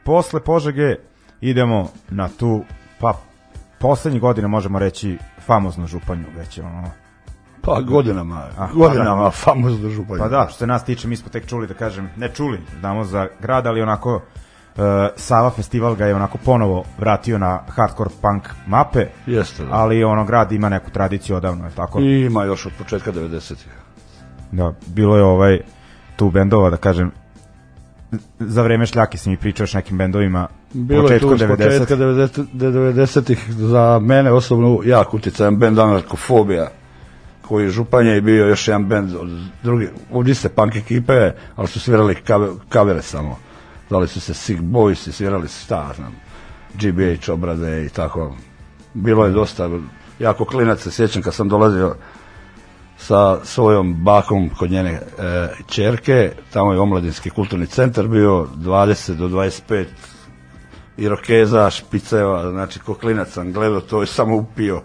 [0.04, 0.96] Posle Požege
[1.42, 2.64] idemo na tu,
[3.00, 3.14] pa
[3.80, 6.92] poslednjih godina možemo reći famoznu županju, već je ono
[7.62, 10.20] Pa godinama, Ah, godinama famozno županje.
[10.20, 13.04] Pa da, što se nas tiče, mi smo tek čuli da kažem, ne čuli, znamo
[13.04, 14.22] za grad, ali onako uh,
[15.16, 19.70] Sava festival ga je onako ponovo vratio na hardcore punk mape, Jeste, da.
[19.72, 22.00] ali ono grad ima neku tradiciju odavno, je tako?
[22.00, 23.83] I ima još od početka 90-ih.
[24.54, 25.60] Da, bilo je ovaj
[26.16, 27.12] tu bendova, da kažem,
[28.40, 32.46] za vreme šljake si mi pričao još nekim bendovima Bilo je tu s početka 90
[32.54, 36.72] 90-ih za mene osobno jak utjecajan bend Anarkofobija
[37.48, 39.30] koji je županje i bio još jedan bend od
[39.64, 43.38] drugi, od iste punk ekipe, ali su svirali kave, kavere samo.
[43.90, 46.16] Zvali su se Sick Boys i svirali su šta, ja znam,
[46.74, 48.36] GBH obrade i tako.
[48.94, 49.70] Bilo je dosta,
[50.20, 51.96] jako klinac se sjećam kad sam dolazio
[52.98, 55.02] sa svojom bakom kod njene e,
[55.68, 59.86] čerke, tamo je omladinski kulturni centar bio 20 do 25
[60.98, 64.82] irokeza, špiceva, znači ko klinac sam gledao to i samo upio.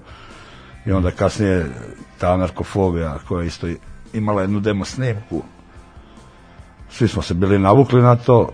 [0.86, 1.66] I onda kasnije
[2.18, 3.66] ta narkofobija koja je isto
[4.12, 5.42] imala jednu demo snimku.
[6.90, 8.48] Svi smo se bili navukli na to.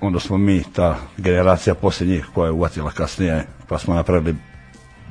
[0.00, 4.36] Onda smo mi, ta generacija poslije njih koja je uvatila kasnije pa smo napravili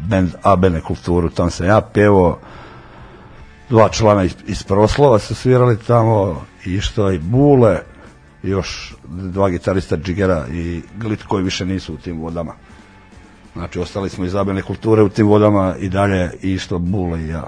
[0.09, 2.39] band Abene kulturu, tam sam ja pjevao
[3.70, 7.80] dva člana iz, iz proslova su svirali tamo i što i Bule
[8.43, 12.53] još dva gitarista Džigera i Glit koji više nisu u tim vodama.
[13.53, 17.28] Znači ostali smo iz Abene kulture u tim vodama i dalje i isto Bule i
[17.28, 17.47] ja.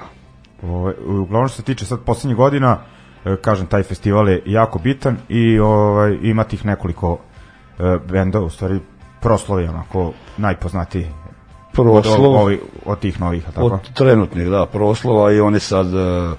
[0.63, 2.80] Ovaj, uglavnom što se tiče sad poslednjih godina,
[3.26, 7.20] e, kažem, taj festival je jako bitan i ovaj, ima tih nekoliko
[7.80, 8.80] e, benda, u stvari
[9.22, 11.07] proslov je onako najpoznatiji
[11.82, 13.66] od, Proslov ovi, od tih novih, tako?
[13.66, 16.36] od trenutnih da proslova i oni sad e,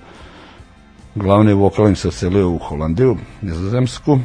[1.15, 4.19] glavni vokalin se selio u Holandiju nizozemsku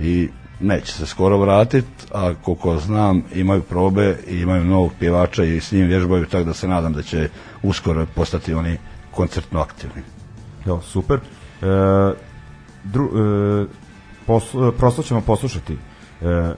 [0.00, 0.28] i
[0.60, 5.72] neće se skoro vratiti a koliko znam imaju probe i imaju novog pjevača i s
[5.72, 7.28] njim vježbaju tako da se nadam da će
[7.62, 8.78] uskoro postati oni
[9.10, 10.02] koncertno aktivni
[10.66, 11.18] Jo, super.
[11.18, 11.66] E,
[12.84, 13.66] dru, e,
[14.26, 14.44] pos,
[14.78, 15.76] prosto ćemo poslušati e,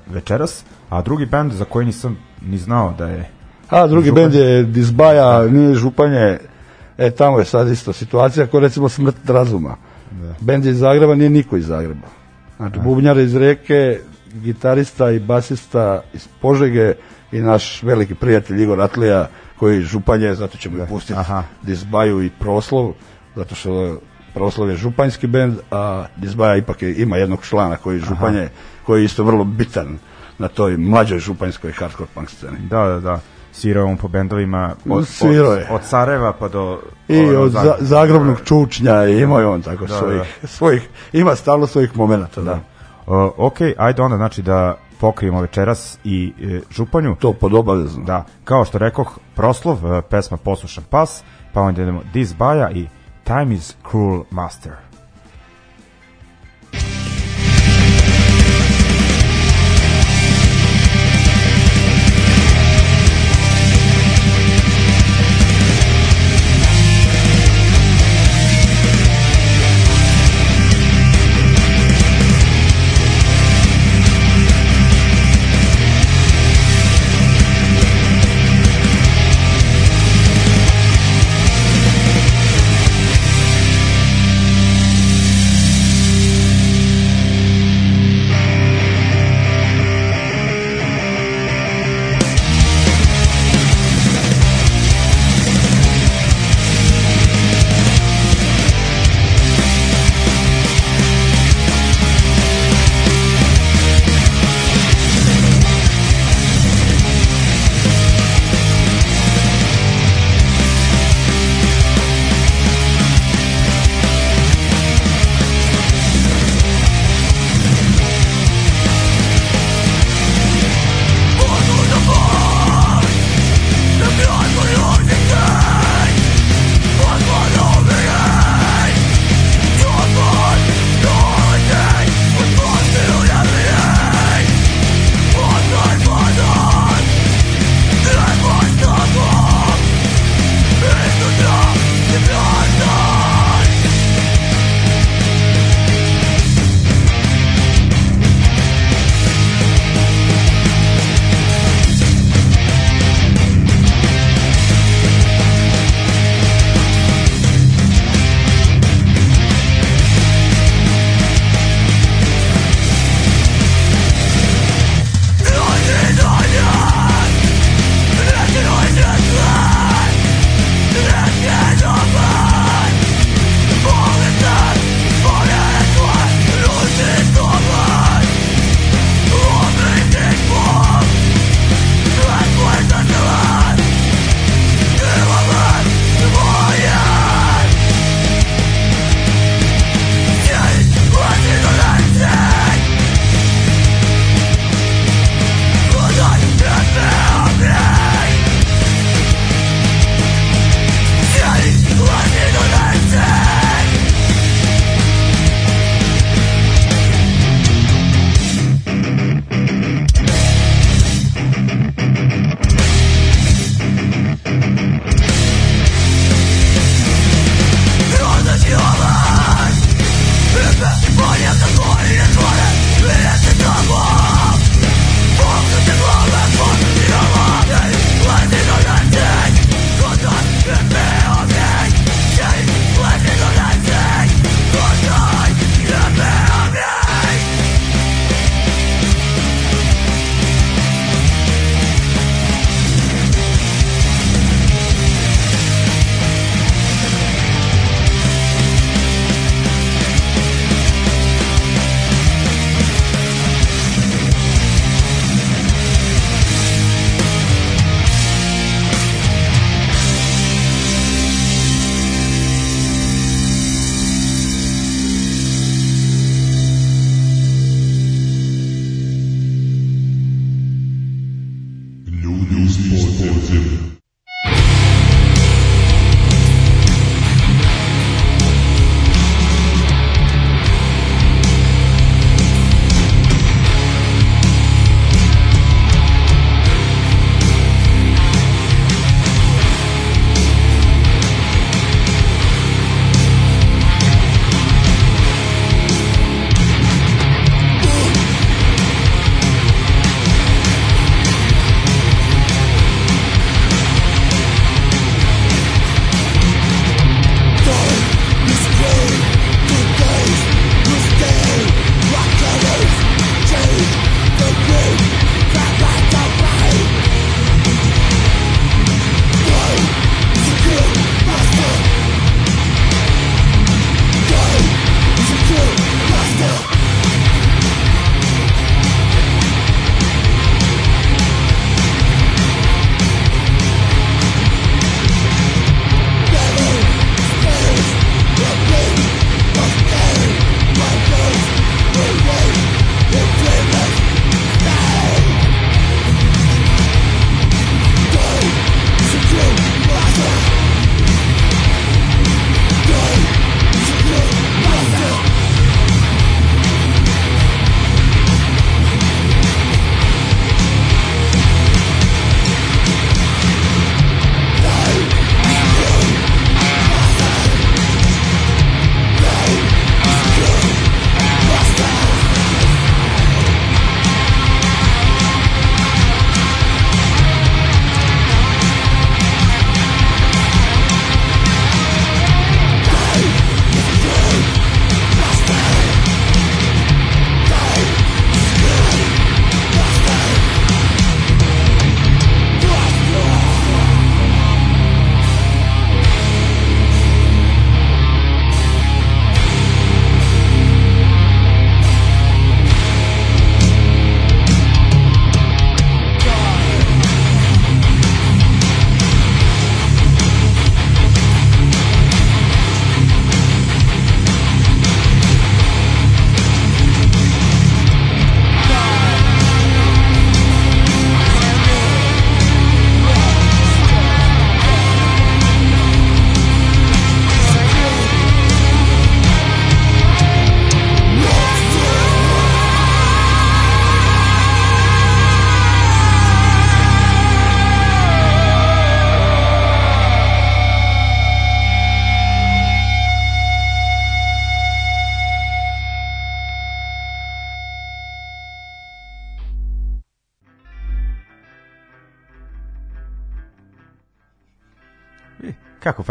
[0.07, 3.31] večeras, a drugi band za koji nisam ni znao da je
[3.73, 4.23] A drugi Župan.
[4.23, 6.39] bend je Dizbaja, nije Županje,
[6.99, 9.77] e tamo je sad isto situacija kao recimo Smrt razuma.
[10.11, 10.35] Da.
[10.41, 12.07] Bend je iz Zagreba, nije niko iz Zagreba.
[12.57, 14.01] Znači bubnjar iz Reke,
[14.35, 16.95] gitarista i basista iz Požege
[17.33, 20.87] i naš veliki prijatelj Igor Atlija koji je Županje, zato ćemo da.
[20.87, 21.43] pustiti Aha.
[21.63, 22.93] Dizbaju i Proslov,
[23.37, 23.99] zato što
[24.35, 28.49] Proslov je županjski bend, a Dizbaja ipak je, ima jednog člana koji je Županje,
[28.87, 29.99] koji je isto vrlo bitan
[30.39, 32.59] na toj mlađoj županjskoj hardcore punk sceni.
[32.71, 33.21] Da, da, da.
[33.53, 35.69] Svirao on po bendovima od, Svirao od, je.
[35.71, 36.81] od Sarajeva pa do...
[37.09, 41.37] I ono, od za, zagrobnog čučnja i imao je on tako Da, svojih, svojih, ima
[41.37, 42.61] stalno svojih momenata, da.
[43.07, 47.17] Uh, ok, ajde onda znači da pokrijemo večeras i e, Županju.
[47.21, 48.05] To pod obavezno.
[48.05, 51.23] Da, kao što rekoh, proslov, e, pesma Poslušan pas,
[51.53, 52.87] pa onda idemo This Baja i
[53.25, 54.92] Time is Cruel Master.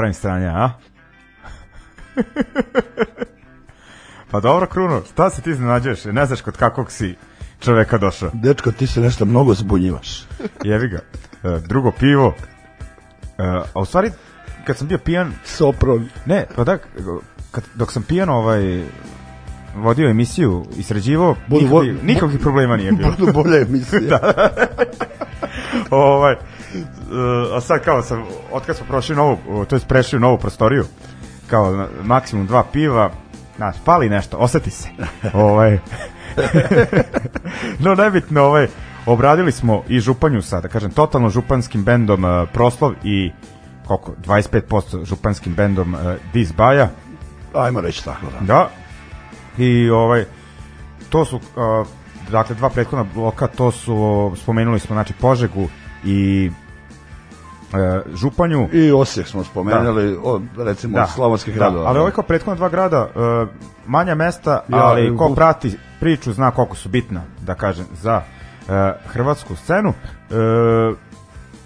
[0.01, 0.69] Pravim stranja, a?
[4.31, 6.05] pa dobro, Kruno, šta se ti iznenađuješ?
[6.05, 7.15] Ne znaš kod kakvog si
[7.59, 8.29] čoveka došao.
[8.33, 10.23] Dečko, ti se nešto mnogo zbunjivaš.
[10.63, 10.97] Jevi ga.
[10.97, 12.33] E, drugo pivo.
[13.37, 13.43] E,
[13.73, 14.11] a u stvari,
[14.65, 16.09] kad sam bio pijan, Sopron.
[16.25, 16.77] ne, pa da,
[17.51, 18.83] kad, dok sam pijan ovaj,
[19.75, 23.11] vodio emisiju i sređivao, Budu nikakvih, nikakvih problema nije bilo.
[23.19, 24.01] Budu bolje emisije.
[24.01, 24.49] da.
[25.89, 26.35] ovaj,
[27.57, 30.86] a sad kao sam, otkad smo prošli novu, to je prešli u novu prostoriju,
[31.47, 33.11] kao maksimum dva piva,
[33.55, 34.89] znaš, pali nešto, oseti se.
[35.34, 35.80] ovaj,
[37.84, 38.67] no, nebitno, ovaj,
[39.05, 43.32] obradili smo i županju sa, da kažem, totalno županskim bendom uh, Proslov i
[43.86, 45.99] koliko, 25% županskim bendom uh,
[46.34, 46.89] Diz Baja.
[47.53, 48.45] Ajmo reći tako da.
[48.45, 48.69] Da.
[49.57, 50.26] I ovaj
[51.09, 51.88] to su uh,
[52.32, 55.67] dakle dva prethodna bloka, to su spomenuli smo znači Požegu
[56.05, 56.51] i
[57.74, 57.80] uh,
[58.15, 58.67] Županju.
[58.74, 61.84] I Osijek smo spomenuli, od, recimo od slavonskih gradova.
[61.84, 63.49] Da, ali ovaj kao prethodna dva grada, uh,
[63.88, 68.22] manja mesta, Ja, ali ko u- prati priču zna koliko su bitna, da kažem, za
[68.61, 68.74] uh,
[69.05, 69.89] hrvatsku scenu.
[69.89, 70.97] Uh,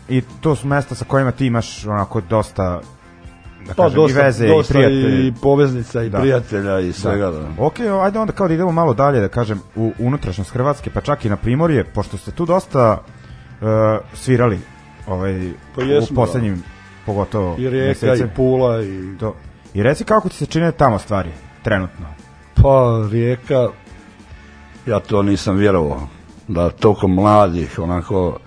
[0.10, 2.82] I to su mesta sa kojima ti imaš onako dosta
[3.68, 5.28] da pa, kažem, dosta, i veze dosta i prijatelje.
[5.28, 6.20] i poveznica i Da.
[6.20, 7.32] prijatelja i svega.
[7.32, 7.42] Da.
[7.60, 11.26] Ok, ajde onda kao da idemo malo dalje, da kažem, u unutrašnjost Hrvatske, pa čak
[11.26, 12.98] i na Primorje, pošto ste tu dosta
[13.62, 13.68] uh,
[14.14, 14.60] svirali
[15.08, 16.64] ovaj, Pa u jesmo, poslednjim,
[17.06, 19.18] pogotovo I Rijeka i Pula i...
[19.20, 19.36] To.
[19.74, 21.30] I reci kako ti se čine tamo stvari,
[21.64, 22.06] trenutno.
[22.62, 23.68] Pa Rijeka,
[24.86, 26.08] ja to nisam vjerovao.
[26.48, 28.40] Da toliko mladih, onako,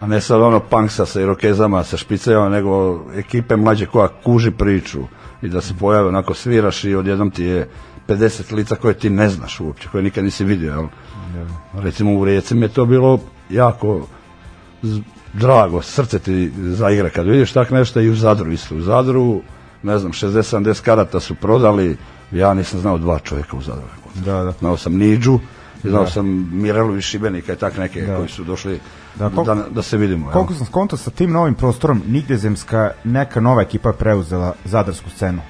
[0.00, 5.00] a ne sad ono punksa sa irokezama, sa špicajama, nego ekipe mlađe koja kuži priču
[5.42, 7.68] i da se pojave, onako sviraš i odjednom ti je
[8.08, 10.86] 50 lica koje ti ne znaš uopće, koje nikad nisi vidio, jel?
[11.74, 13.18] Recimo u Rijeci mi je to bilo
[13.50, 14.06] jako
[15.32, 18.74] drago, srce ti zaigra kad vidiš tak nešto i u Zadru isto.
[18.76, 19.40] U Zadru,
[19.82, 21.96] ne znam, 60-70 karata su prodali,
[22.32, 23.82] ja nisam znao dva čovjeka u Zadru.
[24.16, 24.52] Da, da.
[24.52, 25.38] Znao sam Niđu,
[25.84, 28.16] i znao sam Mirelu iz Šibenika i tak neke Da.
[28.16, 28.80] koji su došli
[29.16, 30.30] Da, da, koliko- da, se vidimo.
[30.30, 35.40] Koliko sam skonto sa tim novim prostorom, nigde zemska neka nova ekipa preuzela zadarsku scenu.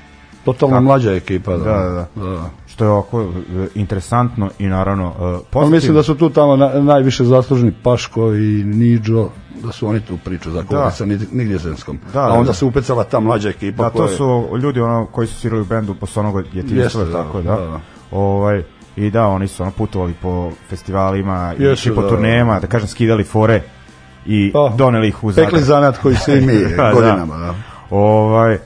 [0.44, 0.84] Totalno Kako?
[0.84, 1.52] mlađa ekipa.
[1.52, 2.50] Da, Da, da, da.
[2.66, 3.26] Što je ovako e,
[3.74, 5.70] interesantno i naravno e, Ali pozitivno.
[5.70, 9.28] mislim da su tu tamo na, najviše zaslužni Paško i Niđo,
[9.62, 10.90] da su oni tu priču za Da.
[10.90, 11.98] sa nigdje zemskom.
[12.12, 12.52] Da, A da, onda da.
[12.54, 15.64] se upecala ta mlađa ekipa Da, to koja su ljudi ono koji su svirali u
[15.64, 17.56] bendu Bosonogo djetinjstva, Jeste, da, tako je, da.
[17.56, 17.80] da, da.
[18.10, 18.62] Ovaj,
[18.96, 22.08] I da, oni su ono putovali po festivalima, i Jesu, išli po da.
[22.08, 23.62] turnejama, da kažem, skidali fore
[24.26, 25.44] i Pa, doneli ih u Zadar.
[25.44, 27.36] Pekli zanat koji svi mi Da, godinama.
[27.36, 27.54] Da.
[27.90, 28.58] Ovaj, e,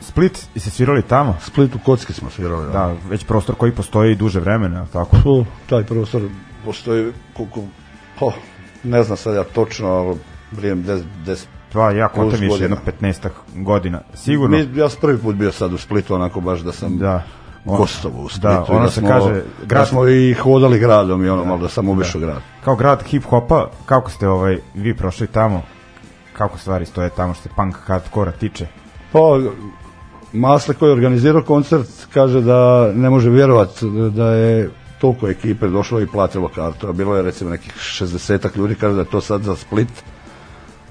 [0.00, 1.36] Split, i se svirali tamo?
[1.40, 2.66] Split u Kocki smo svirali.
[2.66, 2.72] Da.
[2.72, 5.16] Da, već prostor koji postoji duže vremena, tako?
[5.22, 6.22] Tu, taj prostor
[6.64, 7.60] postoji koliko,
[8.26, 8.32] pa,
[8.88, 10.16] ne znam sad ja točno, ali
[10.52, 13.10] vrijeme 10, 10 Pa ja kontam više jedno godina.
[13.12, 14.00] 15 godina.
[14.14, 14.56] Sigurno.
[14.56, 17.22] Mi, ja sam prvi put bio sad u Splitu, onako baš da sam Da.
[17.64, 18.48] On- gostovo u Splitu.
[18.48, 21.60] Da, ono da se smo, kaže, Da grad- smo i hodali gradom i ono malo
[21.60, 22.40] da sam obišao grad.
[22.64, 25.62] Kao grad hip hopa, kako ste ovaj vi prošli tamo?
[26.32, 28.66] Kako stvari stoje tamo što se punk hardkora tiče?
[29.12, 29.18] Pa,
[30.32, 34.70] Masle koji je organizirao koncert kaže da ne može vjerovati da je
[35.02, 39.00] toliko ekipe došlo i platilo kartu, a bilo je recimo nekih 60 ljudi, kaže da
[39.00, 39.88] je to sad za Split,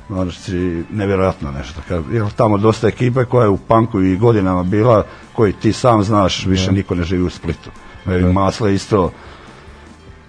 [0.10, 1.82] znači nevjerojatno nešto.
[1.88, 6.04] Kaže, jer tamo dosta ekipe koja je u punku i godinama bila, koji ti sam
[6.04, 7.70] znaš, više niko ne živi u Splitu.
[8.06, 9.12] Evi, Masle isto,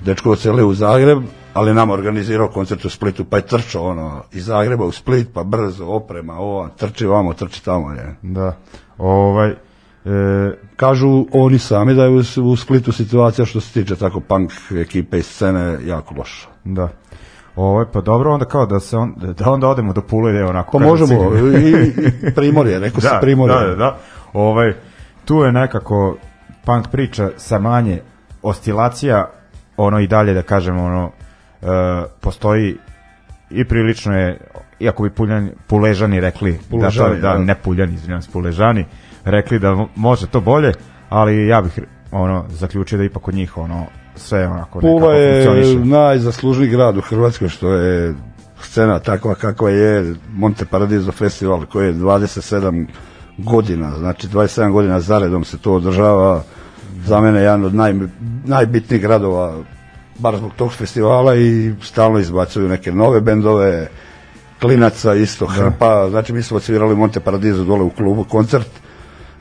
[0.00, 1.18] dečko ocelio u Zagreb,
[1.54, 5.42] ali nam organizirao koncert u Splitu, pa je trčao ono, iz Zagreba u Split, pa
[5.42, 8.16] brzo, oprema, ovo, trči vamo, trči tamo, je.
[8.22, 8.56] Da.
[8.98, 9.54] Ovaj
[10.04, 14.50] e, Kažu oni sami da je u, u Splitu situacija što se tiče tako punk
[14.80, 16.48] ekipe i scene jako loša.
[16.64, 16.88] da.
[17.56, 20.78] Ovaj pa dobro onda kao da se on da onda odemo do Pule da onako.
[20.78, 21.92] Pa možemo, i,
[22.28, 23.54] i Primorje, rekao da, se Primorje.
[23.54, 23.98] Da, da, da.
[24.32, 24.72] Ovaj
[25.24, 26.16] tu je nekako
[26.64, 28.00] punk priča sa manje
[28.42, 29.30] oscilacija,
[29.76, 31.10] ono i dalje da kažemo ono
[31.62, 31.66] e,
[32.20, 32.76] postoji
[33.50, 34.40] i prilično je
[34.80, 37.38] iako bi puljani, puležani rekli Puležani, da, to, da, da.
[37.38, 38.86] ne puljani, izvinjam se, puležani
[39.24, 40.72] rekli da mo- može to bolje,
[41.08, 41.78] ali ja bih
[42.10, 47.48] ono zaključio da ipak kod njih ono sve onako Pula je najzaslužniji grad u Hrvatskoj
[47.48, 48.14] što je
[48.60, 52.86] scena takva kakva je Monte Paradiso festival koji je 27
[53.38, 56.42] godina, znači 27 godina zaredom se to održava
[57.04, 57.94] za mene jedan od naj,
[58.44, 59.56] najbitnijih gradova
[60.18, 63.88] bar zbog tog festivala i stalno izbacuju neke nove bendove
[64.60, 68.68] klinaca isto hrpa, znači mi smo odsvirali u Monte Paradiso dole u klubu koncert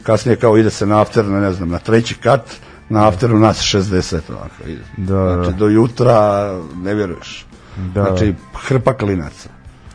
[0.03, 2.41] kasnije kao ide se na after, na, ne znam, na treći kat,
[2.89, 4.83] na afteru nas 60 ovako ide.
[4.97, 5.57] Da, znači da.
[5.57, 7.45] do jutra ne vjeruješ.
[7.77, 8.03] Da.
[8.03, 9.49] Znači hrpa klinaca.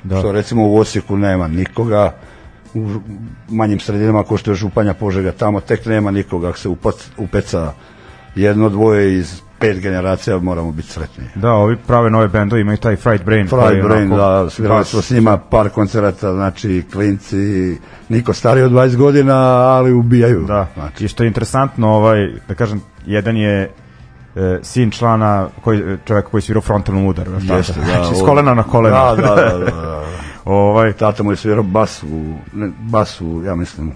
[0.04, 0.18] Da.
[0.18, 2.14] Što recimo u Osijeku nema nikoga,
[2.74, 2.88] u
[3.48, 7.72] manjim sredinama ko što je Županja Požega, tamo tek nema nikoga, ako se upac- upeca
[8.34, 11.24] jedno, dvoje iz pet generacija, moramo biti sretni.
[11.34, 13.48] Da, ovi prave nove bendovi imaju taj Fried Brain.
[13.48, 17.76] Fried Brain, onako da, svirali smo s njima par koncerata, znači klinci,
[18.08, 20.44] niko stariji od 20 godina, ali ubijaju.
[20.46, 21.04] Da, znači.
[21.04, 23.62] i što je interesantno, ovaj, da kažem, jedan je
[24.36, 27.32] e, sin člana koji čovjek koji svira frontalnom udaru?
[27.32, 28.96] Jeste, da, Znači, s kolena na koleno.
[28.96, 30.04] Da, da, da, da, da.
[30.44, 33.92] ovaj, Tata mu je svirao bas u, ne, bas u, ja mislim,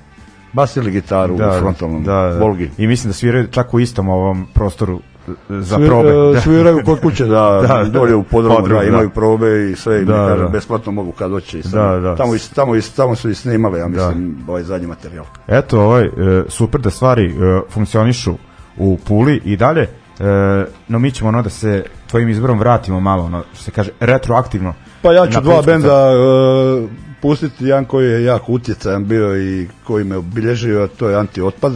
[0.53, 2.39] bas ili gitaru da, u frontalnom da, da.
[2.39, 2.71] Volgi.
[2.79, 5.01] I mislim da sviraju čak u istom ovom prostoru
[5.49, 6.09] za probe.
[6.09, 6.41] e, Da.
[6.45, 8.89] Sviraju kod kuće, da, Da, dolje u podrumu, podrum, da, da.
[8.89, 10.49] imaju probe i sve, i Da, kažem, da.
[10.49, 11.59] besplatno mogu kad hoće.
[11.59, 11.73] i sad.
[11.73, 12.17] Da, da.
[12.17, 15.25] Tamo, tamo, tamo su i snimali, ja mislim, ovaj zadnji materijal.
[15.49, 16.11] Eto, ovaj, e,
[16.49, 18.35] super da stvari e, funkcionišu
[18.79, 23.25] u Puli i dalje, e, no mi ćemo ono da se tvojim izborom vratimo malo,
[23.25, 24.75] ono, što se kaže, retroaktivno.
[25.03, 26.89] Pa ja ću dva benda e,
[27.23, 31.73] pustiti, jedan koji je jako utjecajan bio i koji me obilježio, a to je Antiotpad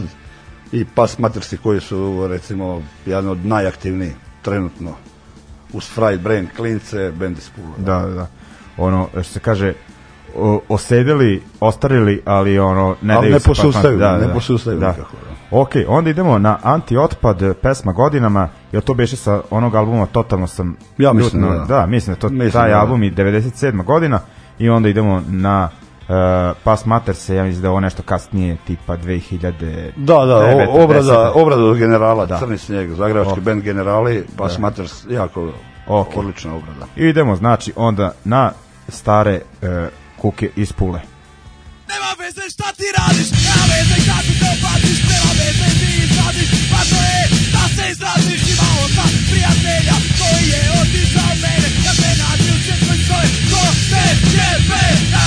[0.71, 4.91] i Pas Matersi koji su recimo jedan od najaktivnijih trenutno
[5.73, 7.67] uz Fried Brain, Klince, bend iz Pule.
[7.77, 8.27] Da, da, da.
[8.77, 9.73] Ono, što se kaže,
[10.35, 14.79] o, osedeli, ostarili, ali ono, ne Ali daju ne se posustaju, da, ne da, posustaju
[14.79, 14.87] da.
[14.87, 15.57] nikako, da.
[15.57, 20.77] Ok, onda idemo na Anti-otpad, pesma godinama, jel to beše sa onog albuma, totalno sam...
[20.97, 21.65] Ja mislim ljutno- da.
[21.65, 22.81] Da, mislim da to Mislim taj da, da.
[22.81, 23.83] album i 97.
[23.83, 24.19] godina
[24.59, 25.69] i onda idemo na
[26.07, 26.15] uh,
[26.63, 29.91] Pas Mater se, ja mislim da ovo nešto kasnije, tipa 2000...
[29.95, 32.39] Da, da, obrada, obrada od generala, Da.
[32.39, 33.45] Crni snijeg, zagrebački Ok.
[33.45, 35.51] band generali, Pas Maters, jako
[35.87, 36.17] Ok.
[36.17, 36.85] odlična obrada.
[36.95, 38.51] Idemo, znači, onda na
[38.87, 39.67] stare uh,
[40.17, 41.01] kuke iz Pule.
[41.91, 46.99] Nema veze šta ti radiš, nema veze kako te opaciš, nema veze ti izradiš, važno
[47.11, 47.21] je
[47.55, 52.97] da se izraziš, imao sam prijatelja koji je otišao mene, da te nađi u svjetskoj
[53.05, 54.03] stoje, ko te
[54.37, 54.83] jebe,
[55.13, 55.23] da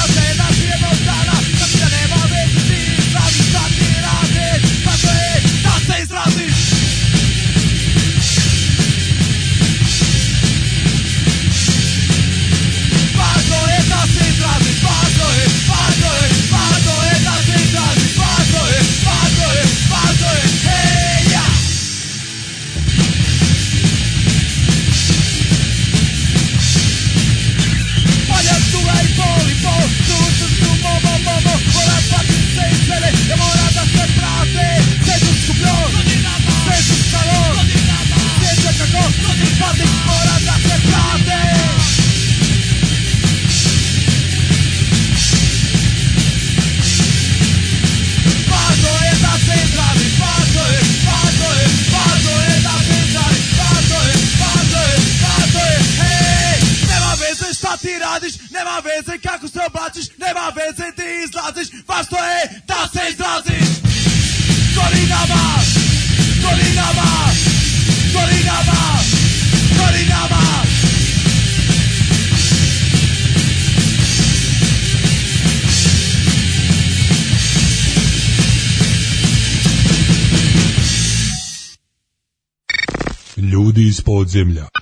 [84.39, 84.77] iz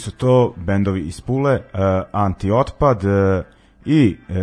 [0.00, 1.60] su to bendovi iz Pule, uh,
[2.12, 3.44] Antiotpad uh,
[3.84, 4.36] i uh,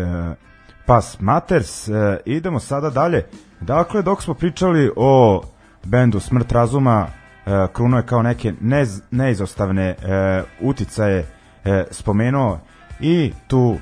[0.86, 1.88] Pas Maters.
[1.88, 1.96] Uh,
[2.26, 3.26] idemo sada dalje.
[3.62, 5.44] Dakle, dok smo pričali o
[5.84, 7.08] bendu Smrt razuma,
[7.46, 12.60] uh, Kruno je kao neke nez, neizostavne uh, uticaje uh, spomenuo
[13.00, 13.78] i tu uh,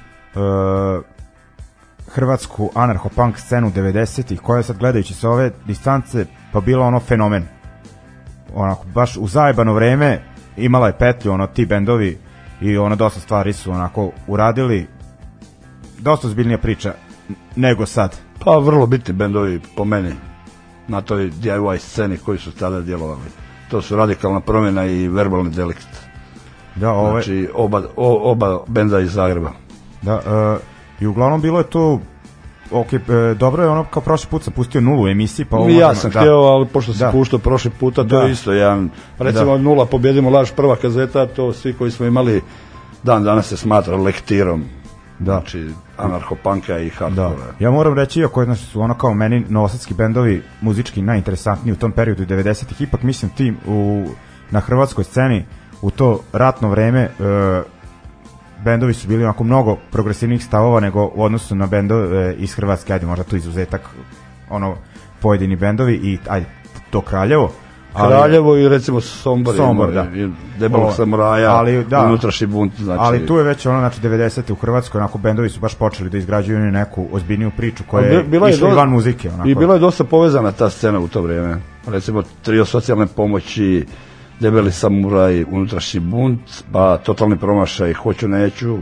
[2.08, 7.48] hrvatsku anarcho-punk scenu 90-ih, koja je sad gledajući sa ove distance, pa bila ono fenomen.
[8.54, 12.18] Onako, baš u zajebano vreme imala je petlju, ono, ti bendovi
[12.62, 14.88] i ono, dosta stvari su onako uradili.
[16.00, 16.94] Dosta zbiljnija priča
[17.56, 18.16] nego sad.
[18.46, 20.14] Pa vrlo bitni bendovi po meni
[20.88, 23.30] na toj DIY sceni koji su tada djelovali.
[23.70, 25.88] To su radikalna promjena i verbalni delikt.
[26.76, 29.52] Da, ove, Znači oba, o, oba benda iz Zagreba.
[30.02, 30.62] da, uh,
[31.02, 32.00] i uglavnom bilo je to
[32.72, 33.00] ok, e,
[33.36, 35.96] dobro je ono kao prošli put sam pustio nulu u emisiji, pa ovo ja možemo-
[35.96, 36.20] sam da.
[36.20, 37.12] htio, ali pošto se Da.
[37.12, 38.22] puštao prošli puta, to Da.
[38.22, 38.90] je isto jedan,
[39.20, 39.64] recimo Da.
[39.64, 42.42] nula pobjedimo laž prva kazeta, to svi koji smo imali
[43.04, 44.64] dan danas se smatra lektirom.
[45.20, 45.32] Da.
[45.32, 46.96] Znači, anarchopanka i Da.
[46.96, 47.52] hardcore.
[47.60, 51.92] Ja moram reći, iako znači, su ono kao meni novosadski bendovi muzički najinteresantniji u tom
[51.92, 54.06] periodu 90-ih, ipak mislim ti u,
[54.52, 55.46] na hrvatskoj sceni
[55.82, 57.10] u to ratno vreme e,
[58.66, 62.94] bendovi su bili onako mnogo progresivnih stavova nego u odnosu na bendove e, iz Hrvatske,
[62.94, 63.82] ajde možda tu izuzetak
[64.50, 64.76] ono
[65.20, 66.46] pojedini bendovi i ajde
[66.90, 67.52] to Kraljevo.
[67.94, 70.08] ali- Kraljevo i recimo Sombor, Sombor, da.
[70.60, 72.02] debelog samuraja, ali, da.
[72.02, 73.00] unutrašnji bunt, znači...
[73.02, 74.52] Ali tu je već ono, znači 90.
[74.52, 78.50] u Hrvatskoj, onako bendovi su baš počeli da izgrađuju neku ozbiljniju priču koja je Bila
[78.50, 79.30] išla i do- van muzike.
[79.30, 79.50] Onako.
[79.50, 81.58] I bila je dosta povezana ta scena u to vrijeme.
[81.88, 83.86] Recimo, trio socijalne pomoći,
[84.40, 88.78] debeli samuraj, unutrašnji bunt, pa totalni promašaj, hoću neću,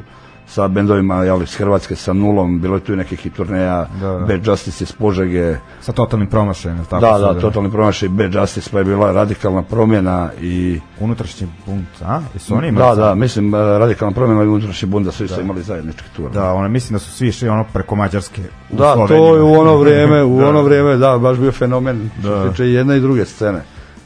[0.48, 4.08] sa bendovima jel, iz Hrvatske sa nulom, bilo je tu i nekih i turneja, Da,
[4.08, 4.20] da.
[4.20, 7.02] Bad Justice iz Požege, Sa totalnim promašajem, tako?
[7.02, 10.80] da, su, da, totalni promašaj, Bad Justice, pa je bila radikalna promjena i...
[11.00, 12.22] Unutrašnji bunt, a?
[12.34, 12.96] Jesu oni imali?
[12.98, 16.32] Da, da, mislim, eh, radikalna promjena i unutrašnji bunt da su isto imali zajednički tur.
[16.32, 18.42] Da, ono, mislim da su svi išli ono preko Mađarske
[18.72, 20.50] Da, to je u ono vrijeme, u Da.
[20.50, 22.44] ono vrijeme, da, baš bio fenomen što Da.
[22.44, 23.62] se tiče i jedne i druge scene.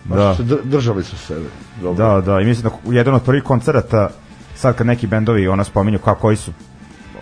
[0.08, 0.36] Da.
[0.64, 1.41] držali su se.
[1.82, 2.05] Dobro.
[2.05, 4.10] Da, da, i mislim da jedan od prvih koncerata,
[4.55, 6.51] sad kad neki bendovi ono spominju kao koji su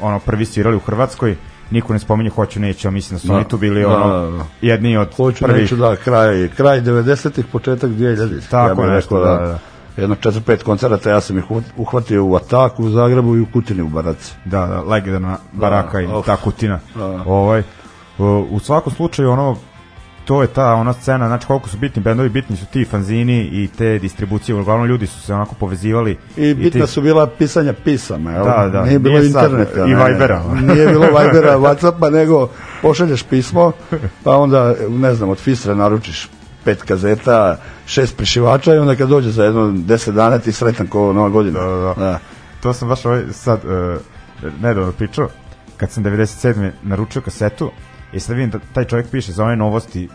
[0.02, 1.36] ono prvi svirali u Hrvatskoj,
[1.72, 3.34] niko ne spominje hoću neću, mislim da su Da.
[3.34, 4.44] oni tu bili Da, ono da, da.
[4.62, 5.62] jedni od Hoću, prvih.
[5.62, 8.50] neću, da, kraj, kraj 90-ih, početak 2000-ih.
[8.50, 9.60] Tako bih nešto, rekao da, da.
[9.98, 13.82] Jedno 4-5 koncerata, ja sam ih uhvat- uhvatio u Ataku u Zagrebu i u Kutini
[13.82, 14.34] u Baraci.
[14.46, 16.26] Da, da, legendarna baraka i of.
[16.26, 16.80] ta kutina.
[16.96, 17.06] Da.
[17.26, 17.64] Ovaj,
[18.50, 19.58] u svakom slučaju ono
[20.26, 23.70] to je ta ona scena, znači koliko su bitni bendovi, bitni su ti fanzini i
[23.78, 26.18] te distribucije, uglavnom ljudi su se onako povezivali.
[26.38, 28.46] I bitna ti- su bila pisanja pisama, jel?
[28.46, 29.86] Da, da, Nije bilo nije sad interneta.
[29.86, 30.12] i ne.
[30.12, 30.44] Vibera.
[30.62, 32.50] Nije bilo Vibera, Whatsappa, nego
[32.82, 33.72] pošalješ pismo,
[34.24, 36.30] pa onda, ne znam, od Fistra naručiš
[36.64, 41.14] pet kazeta, šest prišivača i onda kad dođe za jedno deset dana ti sretan ko
[41.14, 41.60] nova godina.
[41.60, 42.20] Da, da, da.
[42.62, 45.28] To sam baš ovaj sad uh, nedavno pričao,
[45.78, 46.72] kad sam 97.
[46.84, 47.72] naručio kasetu,
[48.16, 50.10] i sad vidim da taj čovjek piše za one novosti,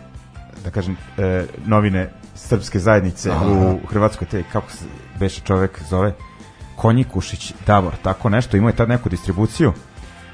[0.64, 4.84] da kažem, e, novine srpske zajednice u Hrvatskoj, te, kako se
[5.18, 6.14] beše čovjek zove,
[6.76, 9.72] Konji Kušić Davor, tako nešto, imao je tad neku distribuciju,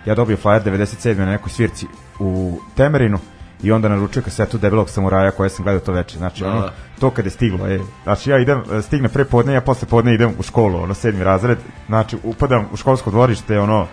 [0.07, 1.19] ja dobio flyer 97.
[1.19, 1.87] na nekoj svirci
[2.19, 3.19] u Temerinu,
[3.63, 6.19] i onda naručio kasetu debelog samuraja koje sam gledao to veče.
[6.19, 9.61] Znači, ono, to kad je stiglo, je, znači ja idem, e, stigne pre podne, ja
[9.61, 13.87] posle podne idem u školu, ono, sedmi razred, znači upadam u školsko dvorište, ono,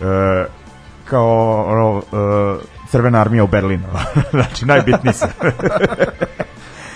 [0.00, 0.44] e,
[1.04, 3.86] kao, ono, e, crvena armija u Berlinu.
[4.30, 5.26] znači, najbitniji se.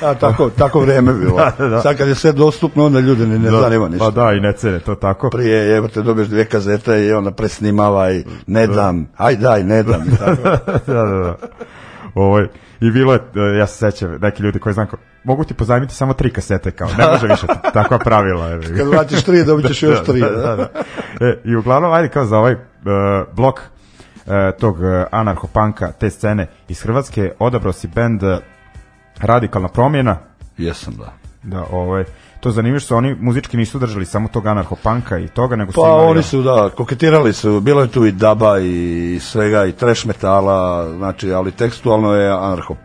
[0.03, 1.37] A, tako, tako vrijeme bilo.
[1.45, 1.81] Da, da, da.
[1.81, 4.05] Sad kad je sve dostupno, onda ljudi ne, ne zanima ništa.
[4.05, 5.31] Pa da, i ne cene, to tako.
[5.31, 10.03] Prije je, te dobiješ dvije kazete i onda presnimavaj, ne dam, aj daj, ne dam.
[10.13, 10.43] i tako.
[10.87, 11.37] da, da, da.
[12.15, 12.47] Ovaj,
[12.81, 14.87] I bilo je, e, ja se sećam, neki ljudi koji znam,
[15.25, 18.47] mogu ti pozajmiti samo tri kasete, kao, ne može više, takva pravila.
[18.47, 18.77] Je.
[18.77, 20.21] Kad vratiš tri, dobit ćeš još tri.
[20.21, 20.69] da, da, da.
[21.27, 22.59] E, I uglavnom, ajde kao za ovaj uh,
[23.37, 23.61] blok
[24.61, 28.39] tog uh, anarcho-panka, te scene iz Hrvatske, odabrao si bend uh,
[29.21, 30.17] Radikalna promjena,
[30.59, 31.13] Jesam, da.
[31.43, 32.05] da, ovaj,
[32.41, 35.89] to zanimljivo što oni muzički nisu držali samo tog anarcho-panka i toga, nego su Pa
[35.89, 36.07] imali...
[36.07, 40.89] oni su, da, koketirali su, bilo je tu i daba i svega, i trash metala,
[40.97, 42.77] znači, ali tekstualno je anarho.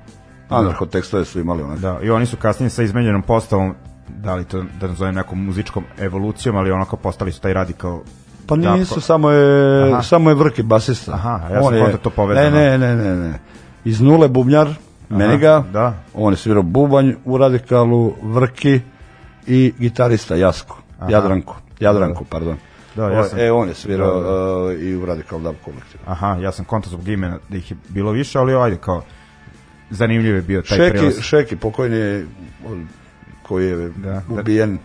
[0.50, 1.80] Anarho tekstove su imali onak.
[1.80, 3.76] Da, i oni su kasnije sa izmenjenom postavom,
[4.08, 8.00] da li to da nazovem nekom muzičkom evolucijom, ali onako postali su taj radikal
[8.50, 10.02] Pa Da, nisu, ko- samo je, Aha.
[10.04, 11.12] samo je Vrki basista.
[11.14, 12.50] Aha, ja sam On je- to povezano.
[12.52, 13.39] Ne, ne, ne, ne, ne.
[13.86, 14.68] Iz nule bubnjar,
[15.10, 15.93] Meniga, da.
[16.14, 18.80] on je svirao bubanj u radikalu, Vrki
[19.47, 20.78] i gitarista Jasko,
[21.10, 22.58] Jadranko, Jadranko, pardon.
[22.95, 24.56] Da, ja sam- E, on je svirao Da, da.
[24.56, 26.04] uh, i u Radical Dub kolektivu.
[26.06, 29.04] Aha, ja sam konta zbog imena da ih je bilo više, ali ajde kao
[29.89, 31.20] zanimljiv je bio taj Šeki, prelaz.
[31.20, 32.26] Šeki, pokojni
[33.43, 34.22] koji je Da, da.
[34.32, 34.78] ubijen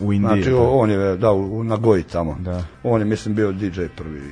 [0.00, 0.42] u Indiji.
[0.42, 2.36] Znači, o- on je, da, u, u Nagoji tamo.
[2.40, 2.62] Da.
[2.82, 4.22] On je, mislim, bio DJ prvi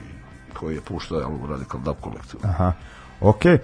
[0.54, 2.40] koji je puštao Radical Dub kolekciju.
[2.42, 2.72] Aha.
[3.20, 3.44] Ok.
[3.46, 3.60] E,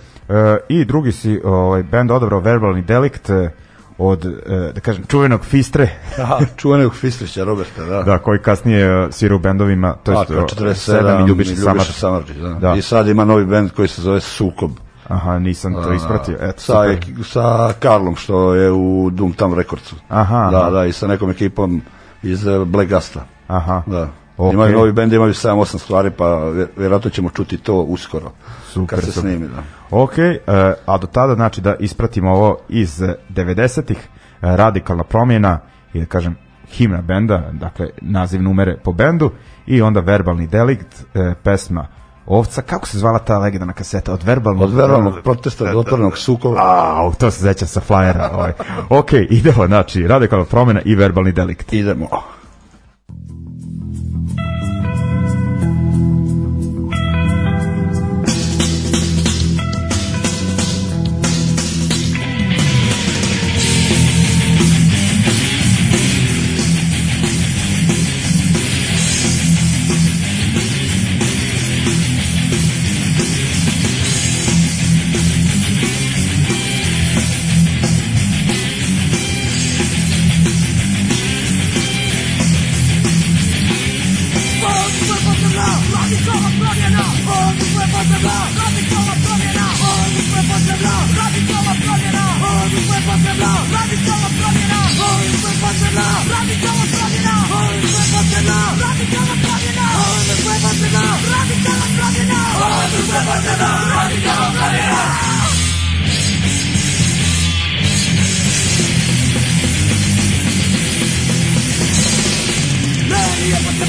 [0.69, 3.51] I drugi si ovaj, band odabrao Verbalni Delikt e,
[3.99, 5.89] od, e, da kažem, čuvenog Fistre,
[6.23, 8.03] Aha, čuvenog Fistrića Roberta, da.
[8.03, 11.85] da, koji kasnije e, svira u bendovima, to jest 47 i Ljubiša Samar.
[11.85, 12.49] Samardžić, da.
[12.49, 12.75] Da.
[12.75, 14.71] I sad ima novi band koji se zove Sukob.
[15.09, 16.37] Aha, nisam to ispratio.
[16.41, 17.25] Eto, sa, super.
[17.25, 19.97] sa Karlom što je u Doom Tam Recordsu.
[20.09, 20.71] Aha, Da, aha.
[20.71, 21.83] da, i sa nekom ekipom
[22.23, 23.25] iz eh, Black Gusta.
[23.49, 23.83] Aha.
[23.87, 24.09] Da.
[24.37, 24.53] Ok.
[24.53, 28.31] Imaju novi bend, imaju 7-8 stvari, pa vjer- vjerojatno ćemo čuti to uskoro.
[28.67, 29.31] Super, kad se super.
[29.31, 29.63] snimi, da.
[29.93, 30.41] Ok, e,
[30.87, 34.07] a do tada znači da ispratimo ovo iz e, 90-ih, e,
[34.41, 35.59] radikalna promjena
[35.93, 36.37] i da kažem
[36.69, 39.31] himna benda, dakle naziv numere po bendu
[39.67, 41.05] i onda verbalni delikt,
[41.43, 41.87] pesma
[42.27, 44.13] Ovca, kako se zvala ta legendarna kaseta?
[44.13, 46.61] Od verbalnog, Od verbalnog protesta do otvorenog sukova.
[46.61, 48.35] A, to se zeća sa flyera.
[48.35, 48.53] Ovaj.
[48.89, 51.73] Ok, idemo, znači, radikalna promjena i verbalni delikt.
[51.73, 52.09] Idemo.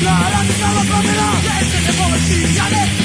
[0.05, 1.41] Blood, I'm the color from it all.
[1.41, 3.04] Dancing the policy, got it.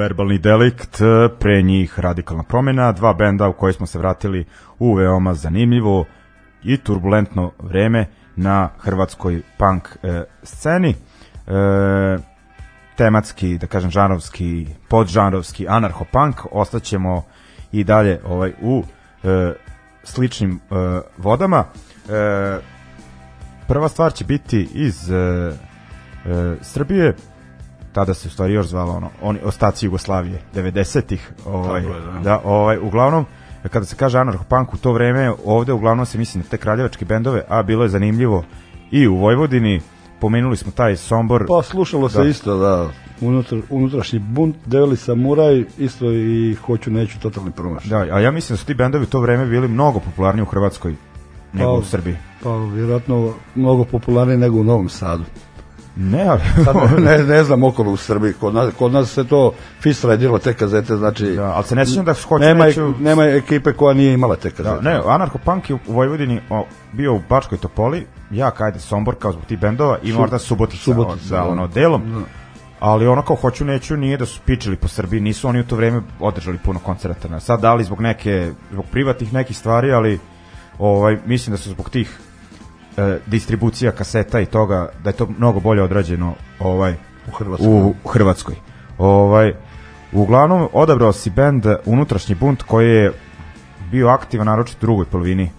[0.00, 4.44] verbalni delikt, e, pre njih radikalna promjena, dva benda u koje smo se vratili
[4.78, 6.04] u veoma zanimljivo
[6.62, 10.90] i turbulentno vreme na hrvatskoj punk e, sceni.
[10.90, 12.18] E,
[12.96, 17.22] tematski, da kažem, žanrovski, podžanrovski, anarcho-punk, ostaćemo
[17.72, 18.82] i dalje ovaj u
[19.24, 19.52] e,
[20.04, 20.74] sličnim e,
[21.18, 21.64] vodama.
[22.08, 22.58] E,
[23.68, 25.52] prva stvar će biti iz e, e,
[26.62, 27.14] Srbije,
[27.92, 32.20] tada se u stvari još zvala ono, oni ostaci Jugoslavije 90-ih, ovaj, Tako je, da.
[32.20, 33.26] da, ovaj uglavnom
[33.70, 37.42] kada se kaže anarcho-punk u to vreme, ovde uglavnom se misli na te kraljevačke bendove,
[37.48, 38.44] a bilo je zanimljivo
[38.90, 39.80] i u Vojvodini,
[40.20, 42.24] pomenuli smo taj Sombor, Pa slušalo se Da.
[42.28, 42.88] isto, da.
[43.20, 47.84] Unutra, unutrašnji bunt, Develi Samuraj, isto i Hoću neću, totalni promaš.
[47.84, 50.46] da, a ja mislim da su ti bendovi u to vreme bili mnogo popularniji u
[50.46, 50.94] Hrvatskoj
[51.52, 52.16] nego Pa, u Srbiji.
[52.42, 55.24] Pa vjerojatno mnogo popularniji nego u Novom Sadu.
[56.02, 56.40] Ne, ali,
[57.06, 60.38] ne, ne znam okolo u Srbiji, kod nas, kod nas se to fistra je dilo
[60.38, 62.94] te kazete, znači da, ali se ne sjećam da hoću nema, neću...
[63.00, 64.82] nema ekipe koja nije imala te kazete.
[64.82, 69.32] Da, ne, anarcho-punk je u Vojvodini o, bio u Bačkoj Topoli, ja kajde Sombor kao
[69.32, 71.48] zbog tih bendova i možda Subotica, Subotica, da, da.
[71.48, 72.24] ono, delom.
[72.80, 75.76] Ali ono kao hoću neću nije da su pičili po Srbiji, nisu oni u to
[75.76, 77.40] vreme održali puno koncerata.
[77.40, 80.18] Sad dali zbog neke zbog privatnih nekih stvari, ali
[80.78, 82.18] ovaj mislim da su zbog tih
[83.26, 86.94] distribucija kaseta i toga da je to mnogo bolje odrađeno ovaj
[87.28, 87.68] U Hrvatskoj.
[88.04, 88.54] u Hrvatskoj.
[88.98, 89.54] Ovaj
[90.12, 93.12] uglavnom odabrao si bend Unutrašnji bunt koji je
[93.90, 95.50] bio aktivan naročito u drugoj polovini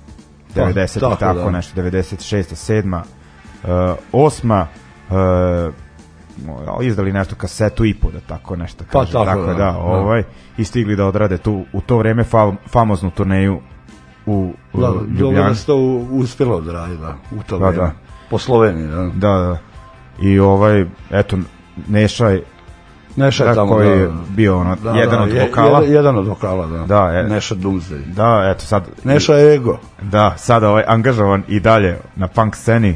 [0.56, 1.50] Pa, 90 tako, tako, tako da.
[1.52, 3.02] nešto 96 7
[3.64, 4.68] uh, osma
[5.10, 5.74] uh,
[6.84, 9.12] izdali nešto kasetu i po da tako nešto Pa, kaže.
[9.12, 9.78] tako, tako da, da, da.
[9.78, 10.24] ovaj
[10.58, 13.60] i stigli da odrade tu u to vreme fa, famoznu turneju
[14.26, 15.50] u, Da, Ljubljani.
[15.50, 15.76] da se to
[16.12, 16.88] uspjelo da,
[17.32, 17.84] u to Da, vreme.
[17.84, 17.92] da.
[18.30, 19.10] Po Sloveniji, da.
[19.16, 19.58] Da, da.
[20.22, 21.38] I ovaj, eto,
[21.88, 22.44] Neša je
[23.16, 24.14] Neša je da, tamo, koji da, je da.
[24.30, 25.80] bio ono, Da, jedan da, od vokala.
[25.80, 26.78] Jedan, jedan od vokala, da.
[26.86, 27.24] Da, je.
[27.24, 28.06] Neša Doomsday.
[28.06, 29.78] Da, eto sad Neša ego.
[30.02, 32.96] da, sada ovaj angažovan i dalje na punk sceni.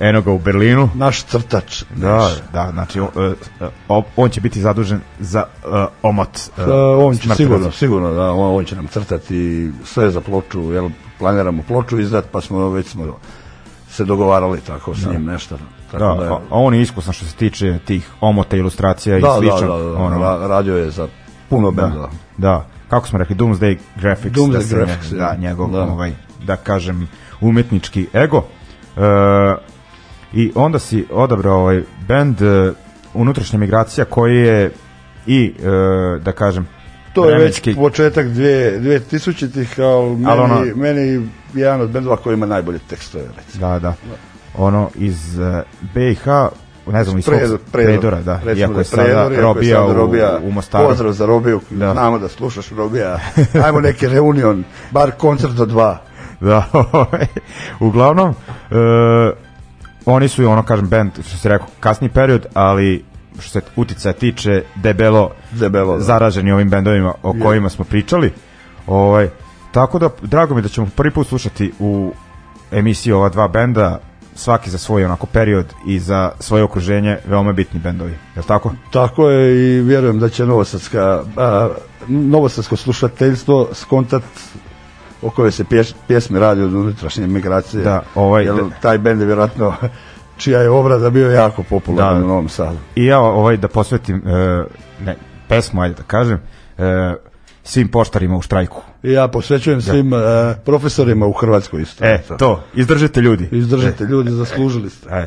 [0.00, 0.88] Eno ga u Berlinu.
[0.94, 1.82] Naš crtač.
[1.90, 3.08] Da, da, znači on,
[3.88, 6.28] on, on će biti zadužen za uh, omot.
[6.50, 7.72] Uh, Da, on će sigurno, Razum.
[7.72, 10.88] sigurno da, on, on će nam crtati sve za ploču, jel,
[11.18, 13.16] planiramo ploču izdat, pa smo već smo
[13.90, 15.58] se dogovarali tako s njim nešto.
[15.90, 19.20] Tako Da, da, je- a, on je iskusan što se tiče tih omota, ilustracija i
[19.20, 19.78] da, da, slično.
[19.78, 21.08] da, da, ono, ra- radio je za
[21.48, 22.10] puno da, bendova.
[22.38, 25.36] da, kako smo rekli, Doomsday Graphics, Doomsday da, se, Graphics, da, ja.
[25.36, 25.82] njegov, Da.
[25.82, 26.12] ovaj,
[26.44, 27.08] da kažem,
[27.40, 28.44] umetnički ego.
[28.96, 29.00] E,
[30.32, 32.72] I onda si odabrao ovaj band e,
[33.14, 34.70] Unutrašnja migracija koji je
[35.26, 36.68] i, e, da kažem,
[37.14, 42.16] To je već početak dvije, dvije tisućitih, ali meni, Ali ono- meni jedan od bendova
[42.16, 43.68] koji ima najbolje tekstove, recimo.
[43.68, 43.94] Da, da.
[44.56, 45.62] Ono iz uh,
[45.94, 46.26] BiH,
[46.86, 47.26] ne znam, iz
[47.72, 48.40] Predora, da.
[48.44, 50.88] Recimo Iako da je sada Predor, Robija, sada Robija, u, u Mostaru.
[50.88, 51.92] Pozdrav za Robiju, Da.
[51.92, 53.18] znamo da slušaš Robija.
[53.64, 56.02] Ajmo neki reunion, bar koncert do dva.
[56.40, 57.26] Da, ovaj,
[57.80, 58.76] uglavnom, uh,
[60.06, 63.04] oni su, ono, kažem, band, što se rekao, kasni period, ali
[63.38, 66.00] što se uticaja tiče, debelo, Debelo, da.
[66.00, 67.40] zaraženi ovim bendovima o Je.
[67.40, 68.32] kojima smo pričali.
[68.86, 69.28] Ovaj,
[69.72, 72.12] tako da, drago mi da ćemo prvi put slušati u
[72.72, 73.98] emisiji ova dva benda,
[74.34, 78.10] svaki za svoj onako period i za svoje okruženje veoma bitni bendovi.
[78.10, 78.72] Je li tako?
[78.92, 81.68] Tako je i vjerujem da će novosadska, a,
[82.08, 84.22] novosadsko slušateljstvo skontat
[85.22, 87.82] o kojoj se pješ, pjesmi radi od unutrašnje migracije.
[87.82, 89.74] Da, ovaj- Jer da- taj bend je vjerojatno
[90.36, 92.24] čija je obrada bio jako popularan Da.
[92.24, 92.78] u Novom Sadu.
[92.96, 94.64] I ja ovaj da posvetim e,
[95.04, 95.16] ne,
[95.48, 96.38] pesmu, ajde da kažem,
[96.78, 97.14] e,
[97.62, 98.82] svim poštarima u štrajku.
[99.02, 102.04] I ja posvećujem svim a, profesorima u Hrvatskoj isto.
[102.04, 103.48] E, to, izdržite ljudi.
[103.52, 105.08] Izdržite, ljudi, zaslužili ste.
[105.10, 105.26] E.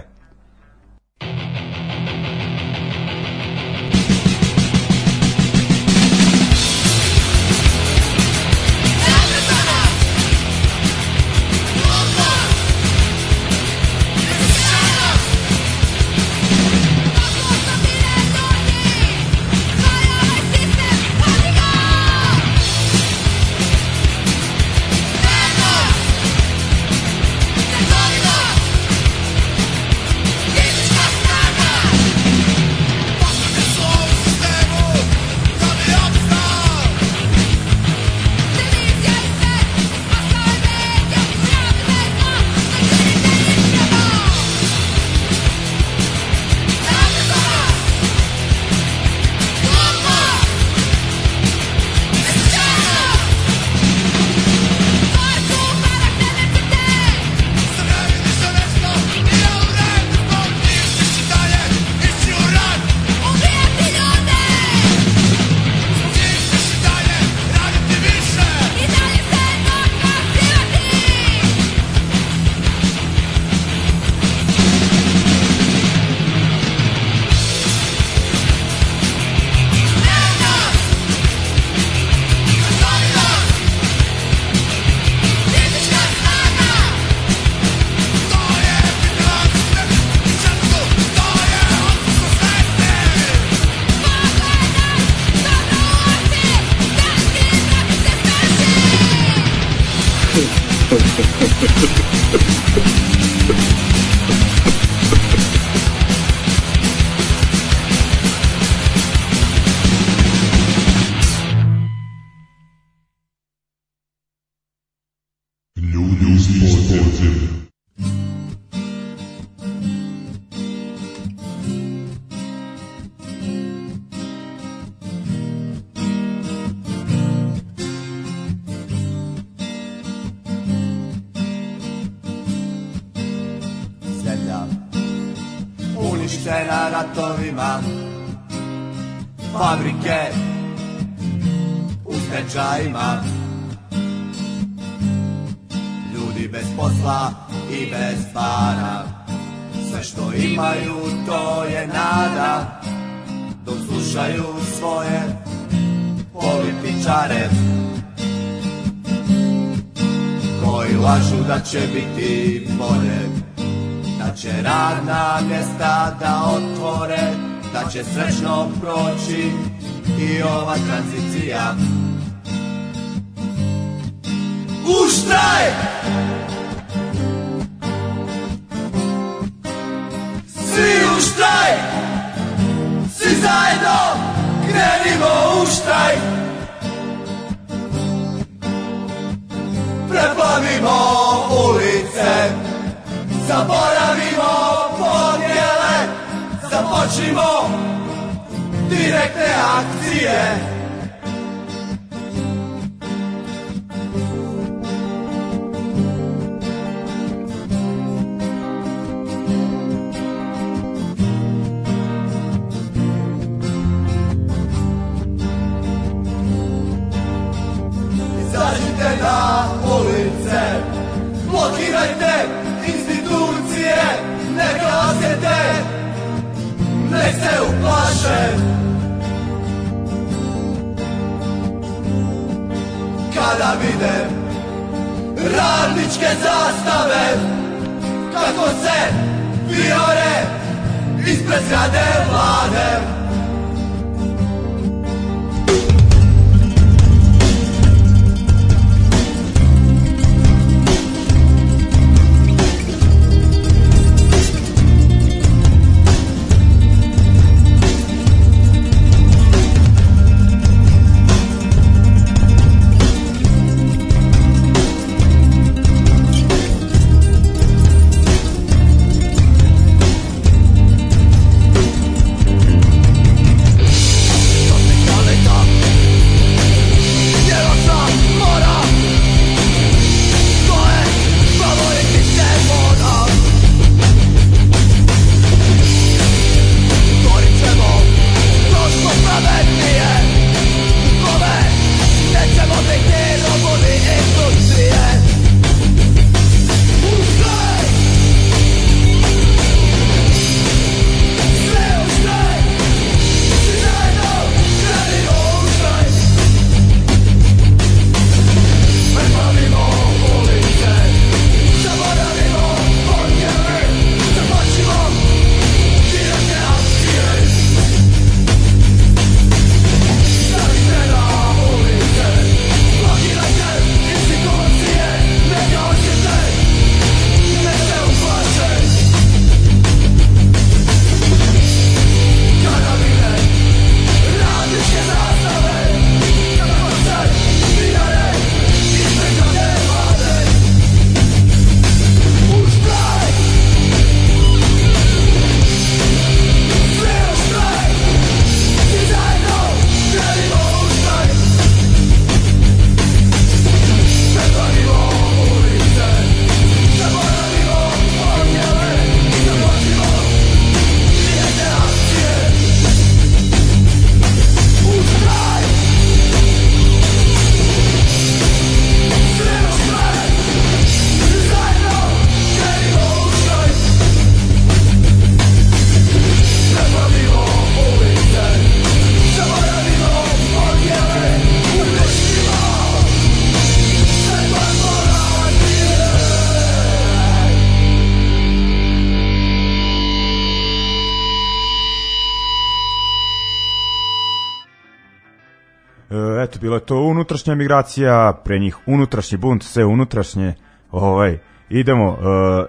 [397.24, 400.54] unutrašnja migracija, pre njih unutrašnji bunt, sve unutrašnje.
[400.92, 401.38] Ovaj,
[401.70, 402.18] idemo e,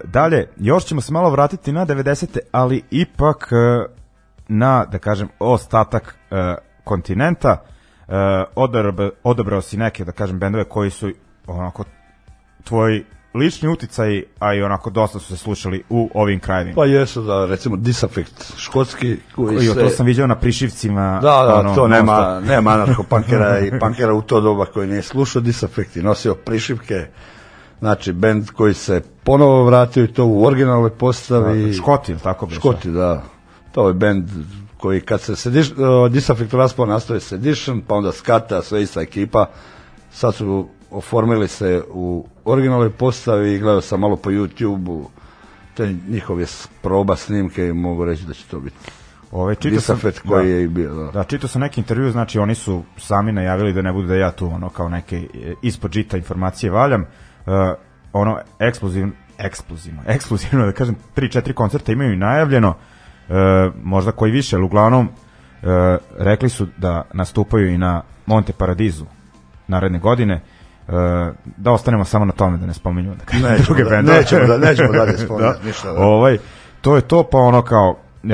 [0.03, 0.47] dalje.
[0.57, 2.39] Još ćemo se malo vratiti na 90.
[2.51, 3.85] ali ipak e,
[4.47, 7.61] na, da kažem, ostatak e, kontinenta.
[8.55, 11.11] Odabrao, odabrao si neke, da kažem, bendove koji su
[11.47, 11.83] onako
[12.63, 16.75] tvoji lični uticaj, a i onako dosta su se slušali u ovim krajevima.
[16.75, 21.19] Pa jesu da recimo Disaffect škotski koji se to sam vidio na prišivcima.
[21.21, 22.49] Da, da, ono, to nema, non-stop.
[22.55, 27.07] nema anarcho-punkera i punkera u to doba koji nije slušao Disaffect i nosio prišivke.
[27.79, 31.73] Znači, bend koji se ponovo vratio i to u originalnoj postavi.
[31.73, 32.59] Škoti, ili tako beše?
[32.59, 33.23] Škoti, da.
[33.71, 34.29] To je bend
[34.77, 39.45] koji kad se sediš, uh, Disaffect raspao nastoje Sedition, pa onda Skata, sve ista ekipa.
[40.11, 45.09] Sad su oformili se u originalnoj postavi i gledao sam malo po YouTube-u
[45.73, 46.45] te njihove
[46.81, 48.77] proba snimke i mogu reći da će to biti
[49.31, 50.93] Ove, čitao sam, Disaffect koji da, je i bio.
[50.95, 51.11] Da.
[51.11, 54.31] Da, čitao sam neki intervju, znači oni su sami najavili da ne budu da ja
[54.31, 57.01] tu ono kao neke e, ispod žita informacije valjam.
[57.01, 57.53] Uh,
[58.13, 63.35] ono eksplozivno, eksplozivno, eksplozivno da kažem, 3-4 koncerta imaju i najavljeno, uh,
[63.83, 65.69] možda koji više, ali uglavnom uh,
[66.17, 69.05] rekli su da nastupaju i na Monte Paradizu
[69.67, 70.35] naredne godine.
[70.35, 70.54] Uh,
[71.57, 74.17] da ostanemo samo na tome da ne spominjemo da kažem Nećemo druge da- bendove.
[74.17, 75.99] nećemo da- nećemo dalje spominjati ništa, da.
[75.99, 76.37] Ovaj,
[76.81, 78.27] to je to, pa ono kao e,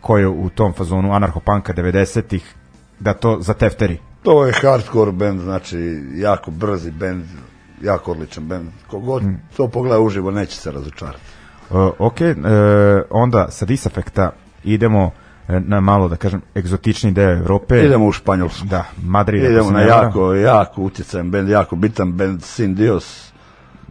[0.00, 2.54] ko je u tom fazonu anarchopanka 90-ih,
[3.00, 3.98] da to za tefteri.
[4.22, 5.78] To je hardcore band, znači
[6.14, 7.24] jako brzi band,
[7.82, 8.68] jako odličan band.
[8.86, 9.34] Kogod Mm.
[9.56, 11.18] to pogleda uživo neće se razočarati.
[11.70, 12.34] Uh, ok, e,
[13.10, 14.30] onda sa Disafekta
[14.64, 15.10] idemo e,
[15.48, 17.84] na malo, da kažem, egzotični deo Evrope.
[17.84, 18.66] Idemo u Španjolsku.
[18.66, 19.44] Da, Madrid.
[19.44, 23.32] Idemo na jako, jako utjecajan band, jako bitan band Sin Dios.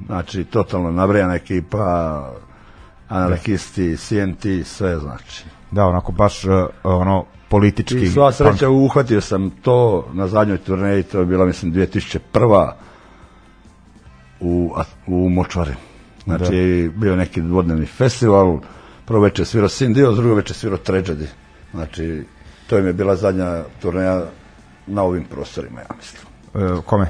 [0.06, 2.24] Znači, totalno nabrejana ekipa,
[3.08, 5.46] anarhisti, CNT, sve znači.
[5.72, 8.02] Da, onako baš e, ono politički.
[8.02, 8.86] I sva sreća punk.
[8.86, 12.72] uhvatio sam to na zadnjoj turneji, to je bila mislim 2001.
[14.40, 14.74] u,
[15.08, 15.74] u Močvari.
[16.24, 18.60] Znači, bio neki dvodnevni festival,
[19.06, 21.26] prvo večer svirao Sin Dios, drugo večer svirao Tragedy.
[21.78, 22.24] Znači,
[22.68, 24.24] to im je bila zadnja turneja
[24.88, 26.22] na ovim prostorima, ja mislim.
[26.56, 27.08] E, kome?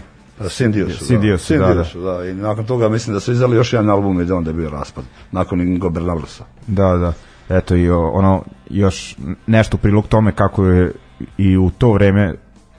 [0.49, 1.21] Sin Diosu, Sin da.
[1.21, 1.83] Diosu, Sin da, da.
[2.13, 2.25] Da.
[2.25, 4.69] I nakon toga mislim da su izdali još jedan album i da onda je bio
[4.69, 5.03] raspad.
[5.31, 6.43] Nakon Ingo Bernablusa.
[6.67, 7.13] Da, da.
[7.57, 9.15] Eto i ono još
[9.47, 10.91] nešto prilog tome kako je
[11.37, 12.35] i u to vreme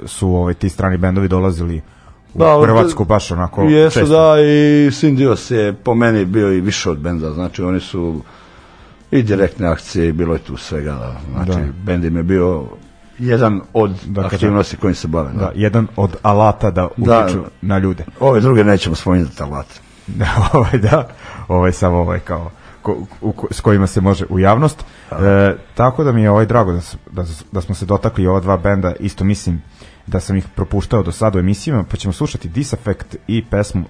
[0.07, 1.83] su ovaj ti strani bendovi dolazili
[2.35, 4.15] u Da, Hrvatsku baš onako Jesu, često.
[4.15, 8.21] da, i Sin Dios je po meni bio i više od benda, znači oni su
[9.11, 11.17] i direktne akcije i bilo je tu svega, da.
[11.33, 11.73] znači Da.
[11.85, 12.65] bend im je bio
[13.19, 15.33] jedan od Da, aktivnosti kojim se bave.
[15.33, 15.39] Da.
[15.39, 17.25] Da, jedan od alata da Da.
[17.25, 18.05] utiču na ljude.
[18.21, 19.81] Ove druge nećemo spominjati alate.
[20.09, 21.09] Da, ovaj, da,
[21.49, 22.51] ovaj samo ovaj kao
[22.83, 24.85] ko, u, ko- s kojima se može u javnost.
[25.13, 25.17] E,
[25.75, 26.81] tako da mi je ovaj drago da,
[27.13, 29.63] da, da smo se dotakli ova dva benda, isto mislim
[30.07, 33.85] da sam ih propuštao do sada u emisijama, pa ćemo slušati Disaffect i pesmu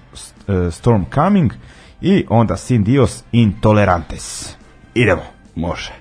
[0.48, 1.52] e, Storm Coming
[2.00, 4.56] i onda Sin Dios Intolerantes.
[4.94, 5.22] Idemo.
[5.54, 5.92] Može.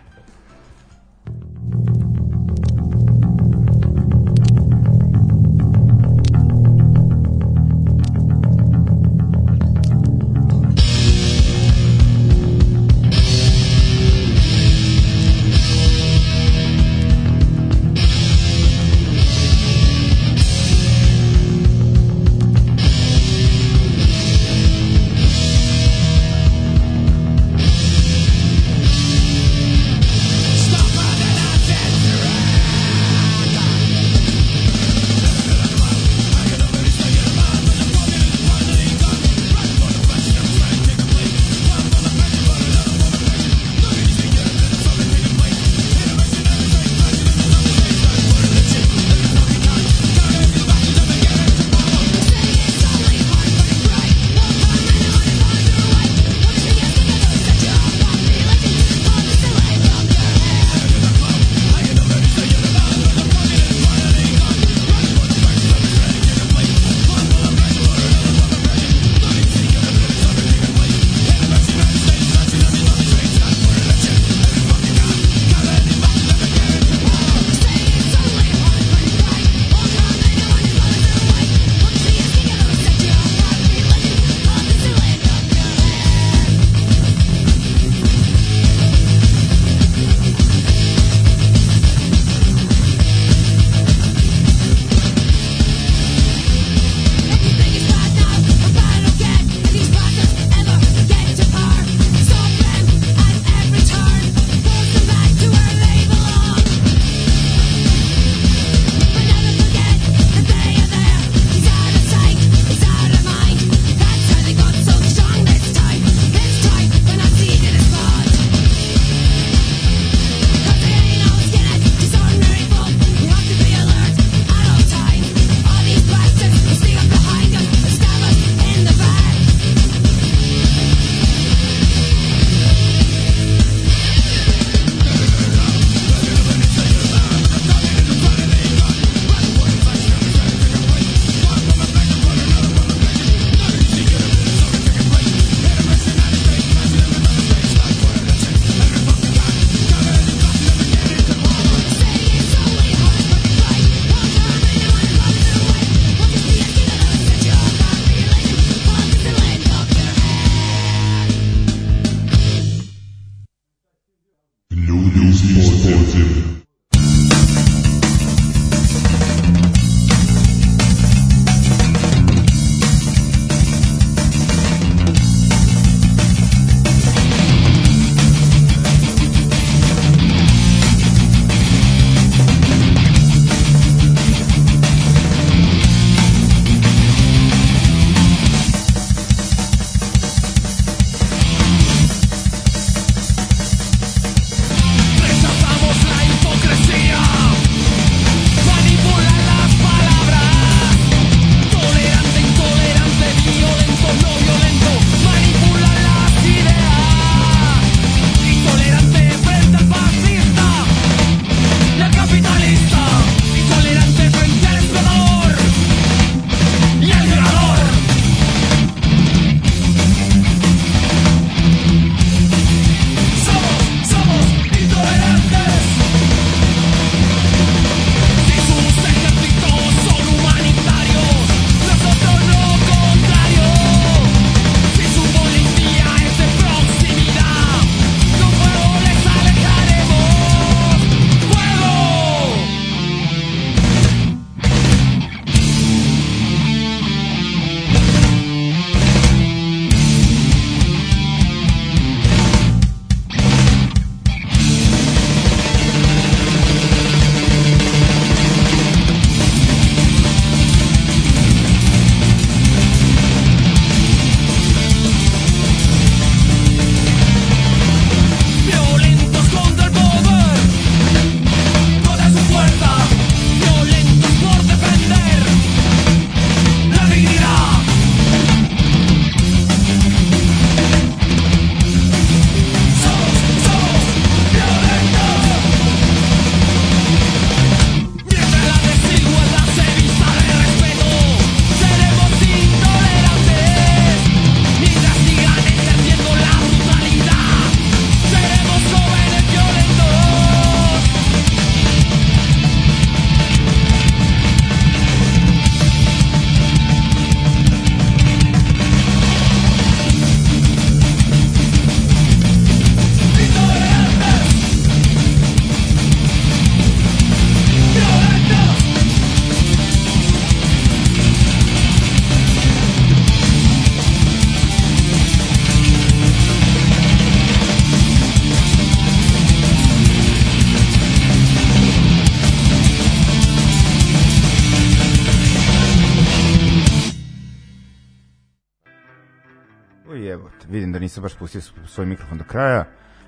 [341.18, 342.86] Nisam baš pustio svoj mikrofon do kraja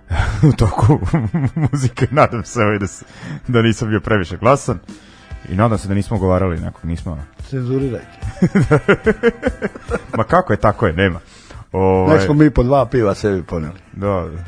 [0.50, 1.00] u toku
[1.64, 3.04] muzike, nadam se ovaj da, s-
[3.48, 4.80] da nisam bio previše glasan
[5.50, 7.24] i nadam se da nismo govarali nekog, nismo.
[7.50, 8.08] Cenzurirajte.
[10.18, 11.20] Ma kako je, tako je, nema.
[11.72, 13.80] Ovaj, Nek smo mi po dva piva sebi poneli.
[13.94, 14.44] Da, da.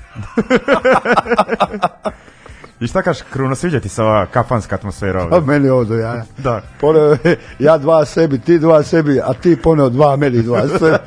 [2.82, 5.52] I šta kažeš, Kruno, sviđa ti se ova kafanska atmosfera Pa ovde?
[5.52, 6.24] meni ovo do jaja.
[6.38, 6.62] Da.
[6.80, 7.18] Poneo,
[7.60, 10.98] ja dva sebi, ti dva sebi, a ti poneo dva meni dva sebi.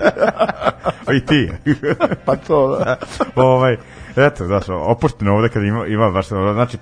[1.07, 1.51] A i ti.
[2.27, 2.97] Pa to, da.
[3.35, 3.77] ovaj,
[4.17, 6.79] eto, znaš, opušteno ovde kad ima, ima baš, znači,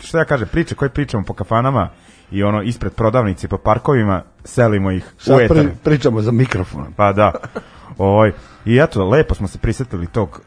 [0.00, 1.88] što ja kažem, priče koje pričamo po kafanama
[2.30, 5.56] i ono ispred prodavnice po parkovima, selimo ih u Sad etar.
[5.56, 6.92] pri, pričamo za mikrofon.
[6.96, 7.32] Pa da.
[7.98, 8.32] Ovaj,
[8.64, 10.40] I eto, lepo smo se prisetili tog,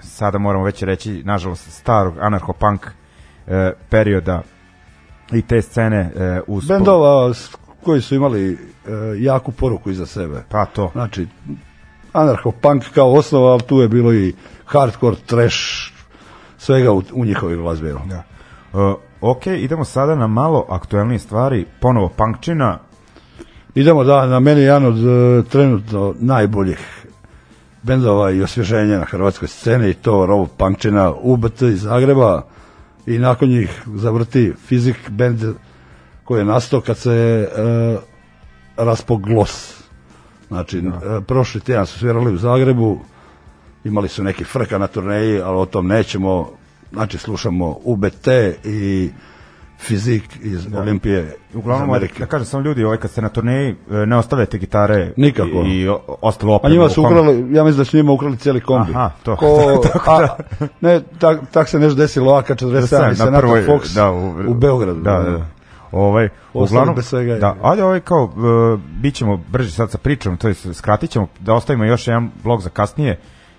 [0.00, 2.78] sada moramo već reći, nažalost, starog anarcho-punk
[3.48, 4.42] e, perioda
[5.32, 6.68] i te scene e, uz...
[6.68, 7.32] Bendova
[7.84, 8.56] koji su imali e,
[9.18, 10.44] jaku poruku iza sebe.
[10.48, 10.90] Pa to.
[10.92, 11.26] Znači,
[12.12, 14.34] anarcho-punk kao osnova, ali tu je bilo i
[14.64, 15.58] hardcore, trash,
[16.58, 17.88] svega u, u njihovoj glazbi.
[17.88, 18.00] evo.
[18.08, 18.16] Da.
[18.16, 22.78] E, ok, idemo sada na malo aktuelnije stvari, ponovo punkčina,
[23.78, 27.06] Idemo da, na meni jedan od e, trenutno najboljih
[27.82, 32.42] bendova i osvježenja na hrvatskoj sceni, i to Robo Punkčina, UBT iz Zagreba
[33.08, 35.40] i nakon njih zavrti Fizik band
[36.24, 37.96] koji je nastao kad se e,
[38.76, 39.82] raspo Glos.
[40.48, 40.82] Znači, e,
[41.26, 43.00] prošli tjedan su svirali u Zagrebu,
[43.84, 46.50] imali su neki frka na turneji, ali o tom nećemo.
[46.92, 48.28] Znači, slušamo UBT
[48.64, 49.10] i
[49.78, 52.18] Fizik iz Olimpije Uglavnom, iz Amerike.
[52.18, 55.62] da kažem sam ljudi, ovaj kad ste na turneji, e, ne ostavljate gitare Nikako.
[55.66, 55.88] i, i
[56.20, 56.72] ostalo A opremu.
[56.72, 58.92] njima u su ukrali, ja mislim da su njima ukrali cijeli kombi.
[58.92, 59.36] Aha, to.
[59.36, 60.36] Ko, Tako a, da.
[60.80, 64.10] ne, tak, tak se nešto desilo AK-47 i Senator Fox da,
[64.48, 65.00] u, Beogradu.
[65.00, 65.46] Da, da, da.
[65.92, 67.38] Ovaj, uglavnom, bez svega je.
[67.38, 71.26] da, ajde ovaj kao, uh, bit ćemo brži sad sa pričom, to je skratit ćemo,
[71.40, 73.18] da ostavimo još jedan blog za kasnije,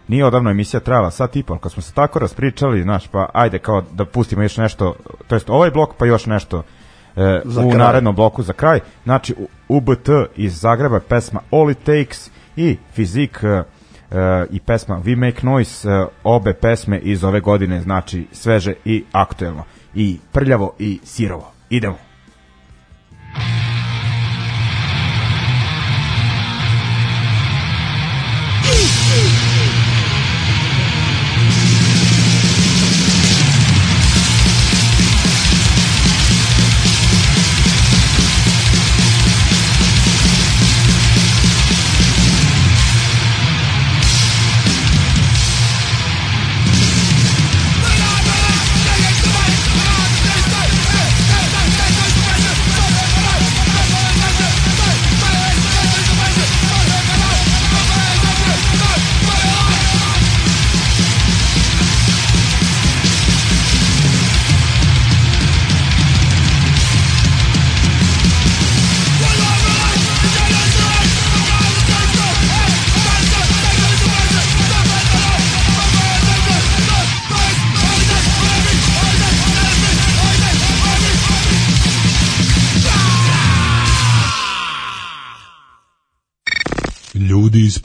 [0.09, 3.59] nije odavno emisija trajala sat i pol, kad smo se tako raspričali, znaš, pa ajde
[3.59, 4.95] kao da pustimo još nešto,
[5.27, 6.63] to jest ovaj blok, pa još nešto
[7.15, 7.79] e, Za u kraj.
[7.79, 8.79] narednom bloku za kraj.
[9.03, 9.35] Znači,
[9.67, 13.63] UBT iz Zagreba je pesma All It Takes i Fizik e, e,
[14.51, 19.63] i pesma We Make Noise, e, obe pesme iz ove godine, znači sveže i aktuelno.
[19.95, 21.51] I prljavo i sirovo.
[21.69, 22.08] Idemo.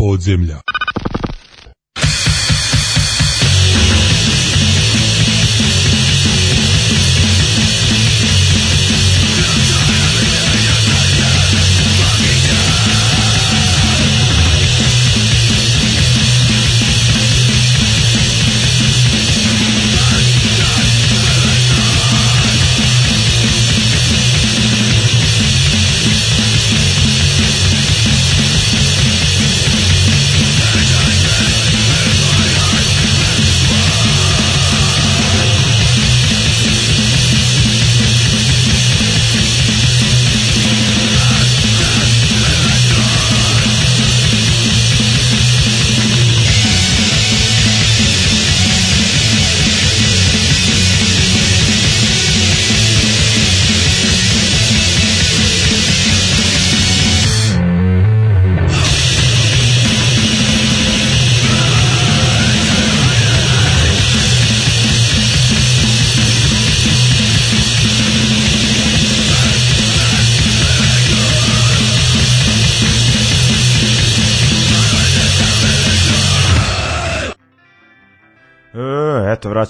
[0.05, 0.61] Podzemlja.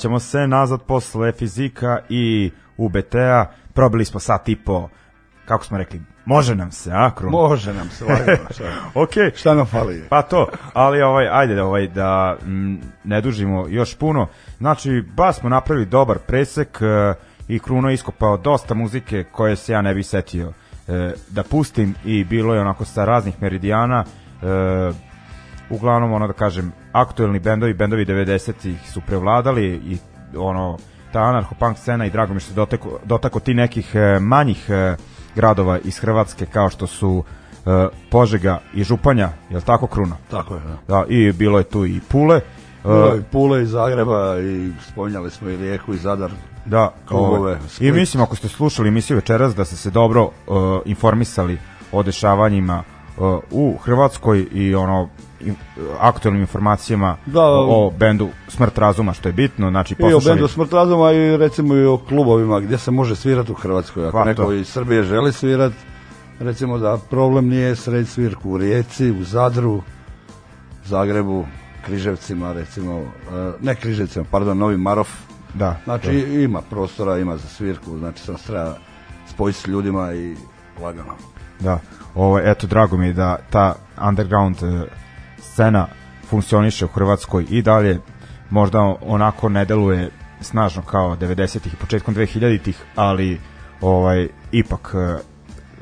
[0.05, 3.47] Vraćamo se nazad posle fizika i UBT-a.
[3.73, 4.89] Probili smo sat i po,
[5.45, 7.39] kako smo rekli, može nam se, a, Kruno?
[7.39, 8.49] Može nam se lagano.
[8.51, 8.65] Šta,
[9.03, 10.05] Ok, šta nam fali?
[10.09, 14.29] pa to, ali ovaj, ajde da, ovaj, da m, ne dužimo još puno.
[14.59, 17.15] Znači, ba smo napravili dobar presek e,
[17.49, 20.53] i Kruno je iskopao dosta muzike koje se ja ne bi setio
[20.89, 24.05] e, da pustim i bilo je onako sa raznih meridijana.
[24.05, 24.47] E,
[25.71, 29.99] uglavnom ono da kažem aktuelni bendovi, bendovi 90-ih su prevladali i
[30.37, 30.79] ono
[31.13, 34.97] ta anarcho-punk scena i drago mi što se doteko, dotako ti nekih e, manjih e,
[35.35, 37.25] gradova iz Hrvatske kao što su
[37.67, 40.17] e, Požega i Županja, je li tako Kruno?
[40.31, 40.77] Tako je, da.
[40.89, 42.41] Da, i bilo je tu i Pule.
[42.85, 46.31] Bilo E, je Pule iz Zagreba i spominjali smo i Rijeku i Zadar.
[46.65, 50.31] da, klubove, ovaj, I mislim ako ste slušali emisiju večeras da ste se dobro uh,
[50.85, 51.59] informisali
[51.93, 52.83] o dešavanjima
[53.51, 55.09] u Hrvatskoj i ono
[56.01, 57.43] aktualnim informacijama Da.
[57.43, 61.13] o, o bendu Smrt razuma što je bitno, znači I o poslušali bendu Smrt razuma
[61.13, 64.07] i recimo i o klubovima gdje se može svirati u Hrvatskoj.
[64.07, 64.29] Ako Pa to.
[64.29, 65.73] neko iz Srbije želi svirat,
[66.41, 69.83] recimo da problem nije sred svirku u Rijeci, u Zadru,
[70.85, 71.47] Zagrebu,
[71.87, 73.05] Križevcima recimo, e,
[73.61, 75.09] ne Križevcima, pardon, Novi Marof.
[75.55, 78.77] da, Znači ima prostora, ima za svirku, znači sam treba
[79.27, 80.37] spojiti s ljudima i
[80.83, 81.15] lagano.
[81.61, 81.79] Da,
[82.15, 84.87] ovo, eto, drago mi je da ta underground e,
[85.39, 85.87] scena
[86.29, 87.99] funkcioniše u Hrvatskoj i dalje
[88.51, 90.11] možda onako ne deluje
[90.41, 93.41] snažno kao 90-ih i početkom 2000-ih, ali
[93.81, 95.17] ovaj ipak e,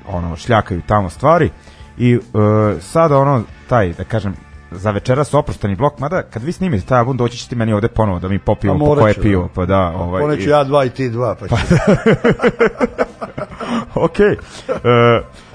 [0.09, 1.51] ono šljakaju tamo stvari
[1.99, 2.19] i e,
[2.81, 4.35] sada ono taj da kažem
[4.71, 8.19] za večeras oprošteni blok, mada kad vi snimite taj album doći ćete meni ovde ponovo
[8.19, 9.49] da mi popijemo po koje pivo, da.
[9.49, 11.55] pa da, ovaj, Poneću i- ja dva i ti dva, pa, će-
[13.97, 14.21] ok.
[14.21, 14.35] E,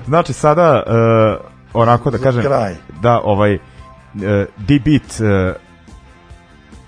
[0.07, 0.91] znači sada e,
[1.73, 2.75] onako da kažem kraj.
[3.01, 3.59] da ovaj e,
[4.57, 5.53] D-beat e,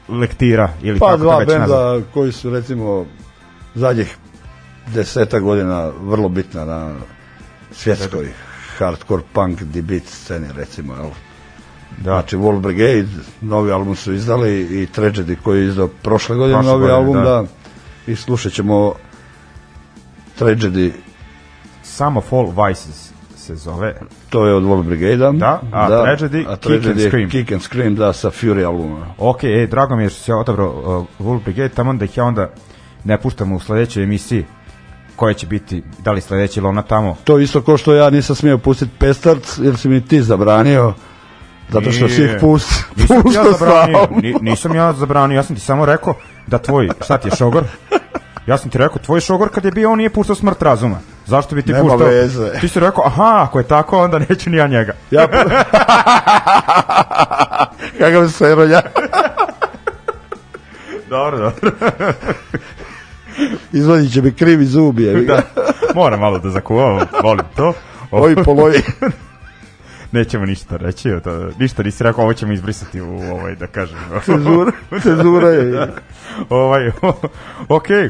[0.09, 3.05] lektira ili Pa kako dva benda koji su recimo
[3.75, 4.17] zadnjih
[4.93, 6.95] deseta godina vrlo bitna na
[7.71, 8.27] svjetskoj
[8.77, 11.09] hardcore punk beat sceni recimo, jel?
[11.97, 12.11] Da.
[12.11, 13.07] Znači Wall Brigade,
[13.41, 17.15] novi album su izdali i Tragedy koji je izdao prošle godine Prošle novi godine, album,
[17.15, 17.21] da.
[17.21, 17.43] da.
[18.07, 18.93] I slušat ćemo
[20.39, 20.91] Tragedy,
[21.83, 23.09] Some of All Vices
[23.49, 23.95] se zove.
[24.30, 25.31] to je od Wall Brigade-a.
[25.31, 27.30] Da, a Tragedy, a Kick and Scream.
[27.30, 29.05] Kick and Scream, da, sa Fury albuma.
[29.17, 32.23] Ok, ej, drago mi je što se odabrao uh, Wolf Brigade, tamo da ih ja
[32.23, 32.49] onda
[33.03, 34.45] ne puštam u sledećoj emisiji
[35.15, 37.17] koja će biti, da li sledeća ili ona tamo.
[37.23, 40.93] To isto ko što ja nisam smio pustiti Pestarc, jer si mi ti zabranio,
[41.69, 45.55] zato što si ih pust, Nisam ti ja zabranio, ni, nisam ja zabranio, ja sam
[45.55, 46.13] ti samo rekao
[46.47, 47.63] da tvoj, šta ti je šogor?
[48.47, 50.99] Ja sam ti rekao, tvoj šogor kad je bio, on nije puštao smrt razuma.
[51.30, 52.07] Zašto bi ti Nema puštao?
[52.07, 52.51] veze.
[52.61, 54.93] Ti si rekao, aha, ako je tako, onda neću ni ja njega.
[55.11, 55.27] Ja...
[57.99, 58.81] Kakav se ronja.
[61.10, 61.72] Dobro, dobro.
[63.73, 65.26] Izvadit će mi krivi zubi.
[65.26, 65.41] Da,
[65.95, 67.73] moram malo da zakuvam, volim to.
[68.11, 68.81] Ovi polovi.
[70.11, 73.97] nećemo ništa reći, to, ništa nisi rekao, ovo ćemo izbrisati u ovaj, da kažem.
[74.26, 74.72] Cenzura,
[75.03, 75.88] cenzura je.
[76.49, 76.91] ovaj,
[77.69, 78.10] ok, e,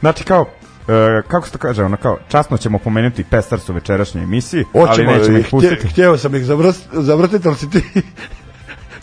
[0.00, 0.46] znači kao,
[0.88, 4.88] e, kako se to kaže, ono kao, časno ćemo pomenuti Pestars u večerašnjoj emisiji, ali
[4.88, 5.88] Hoćemo, nećemo ih htje, pustiti.
[5.88, 7.82] htjeo sam ih zavrst, zavrtiti, ali si ti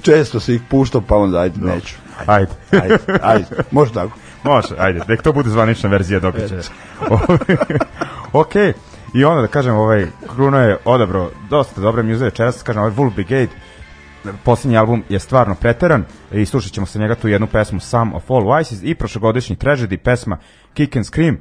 [0.06, 1.96] često si ih puštao, pa onda ajde, neću.
[2.26, 2.52] Ajde.
[2.72, 4.18] Ajde, ajde, može tako.
[4.44, 6.62] Može, ajde, nek to bude zvanična verzija događaja.
[8.34, 8.56] ok,
[9.14, 13.14] i onda da kažem, ovaj, Kruno je odabrao dosta dobre muze večeras, kažem, ovaj Wolf
[13.14, 13.52] Brigade,
[14.44, 18.32] posljednji album je stvarno preteran i slušat ćemo sa njega tu jednu pesmu Some of
[18.32, 20.38] All Vices i prošlogodišnji Tragedy pesma
[20.74, 21.38] Kick and Scream.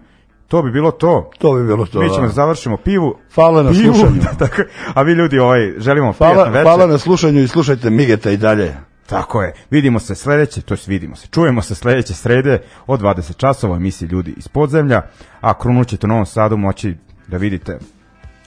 [0.48, 1.30] To bi bilo to.
[1.38, 2.00] To bi bilo to.
[2.00, 2.26] Mi ćemo da.
[2.26, 3.18] da završimo pivu.
[3.34, 4.20] Hvala na pivu, slušanju.
[4.20, 4.62] da, tako,
[4.94, 6.62] a vi ljudi ovaj, želimo prijatno Hvala, večer.
[6.62, 8.74] hvala na slušanju i slušajte Migeta i dalje.
[9.06, 9.54] Tako je.
[9.70, 11.26] Vidimo se sledeće, to jest vidimo se.
[11.26, 15.02] Čujemo se sledeće srede od 20 časova emisiji Ljudi iz podzemlja,
[15.40, 16.96] a Krunu ćete u Novom Sadu moći
[17.28, 17.78] da vidite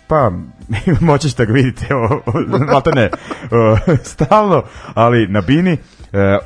[0.07, 0.31] pa
[1.07, 3.09] moći ćete ga vidite o, o, ne
[3.51, 4.63] o, stalno,
[4.93, 5.77] ali na Bini e,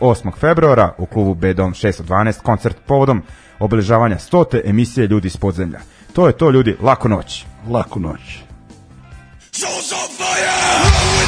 [0.01, 0.31] 8.
[0.39, 3.23] februara u klubu Bedom 612 koncert povodom
[3.59, 5.79] obeležavanja stote emisije Ljudi iz podzemlja.
[6.13, 7.45] To je to ljudi, lako noć.
[7.69, 8.19] Lako noć.
[9.51, 11.18] Shows on fire!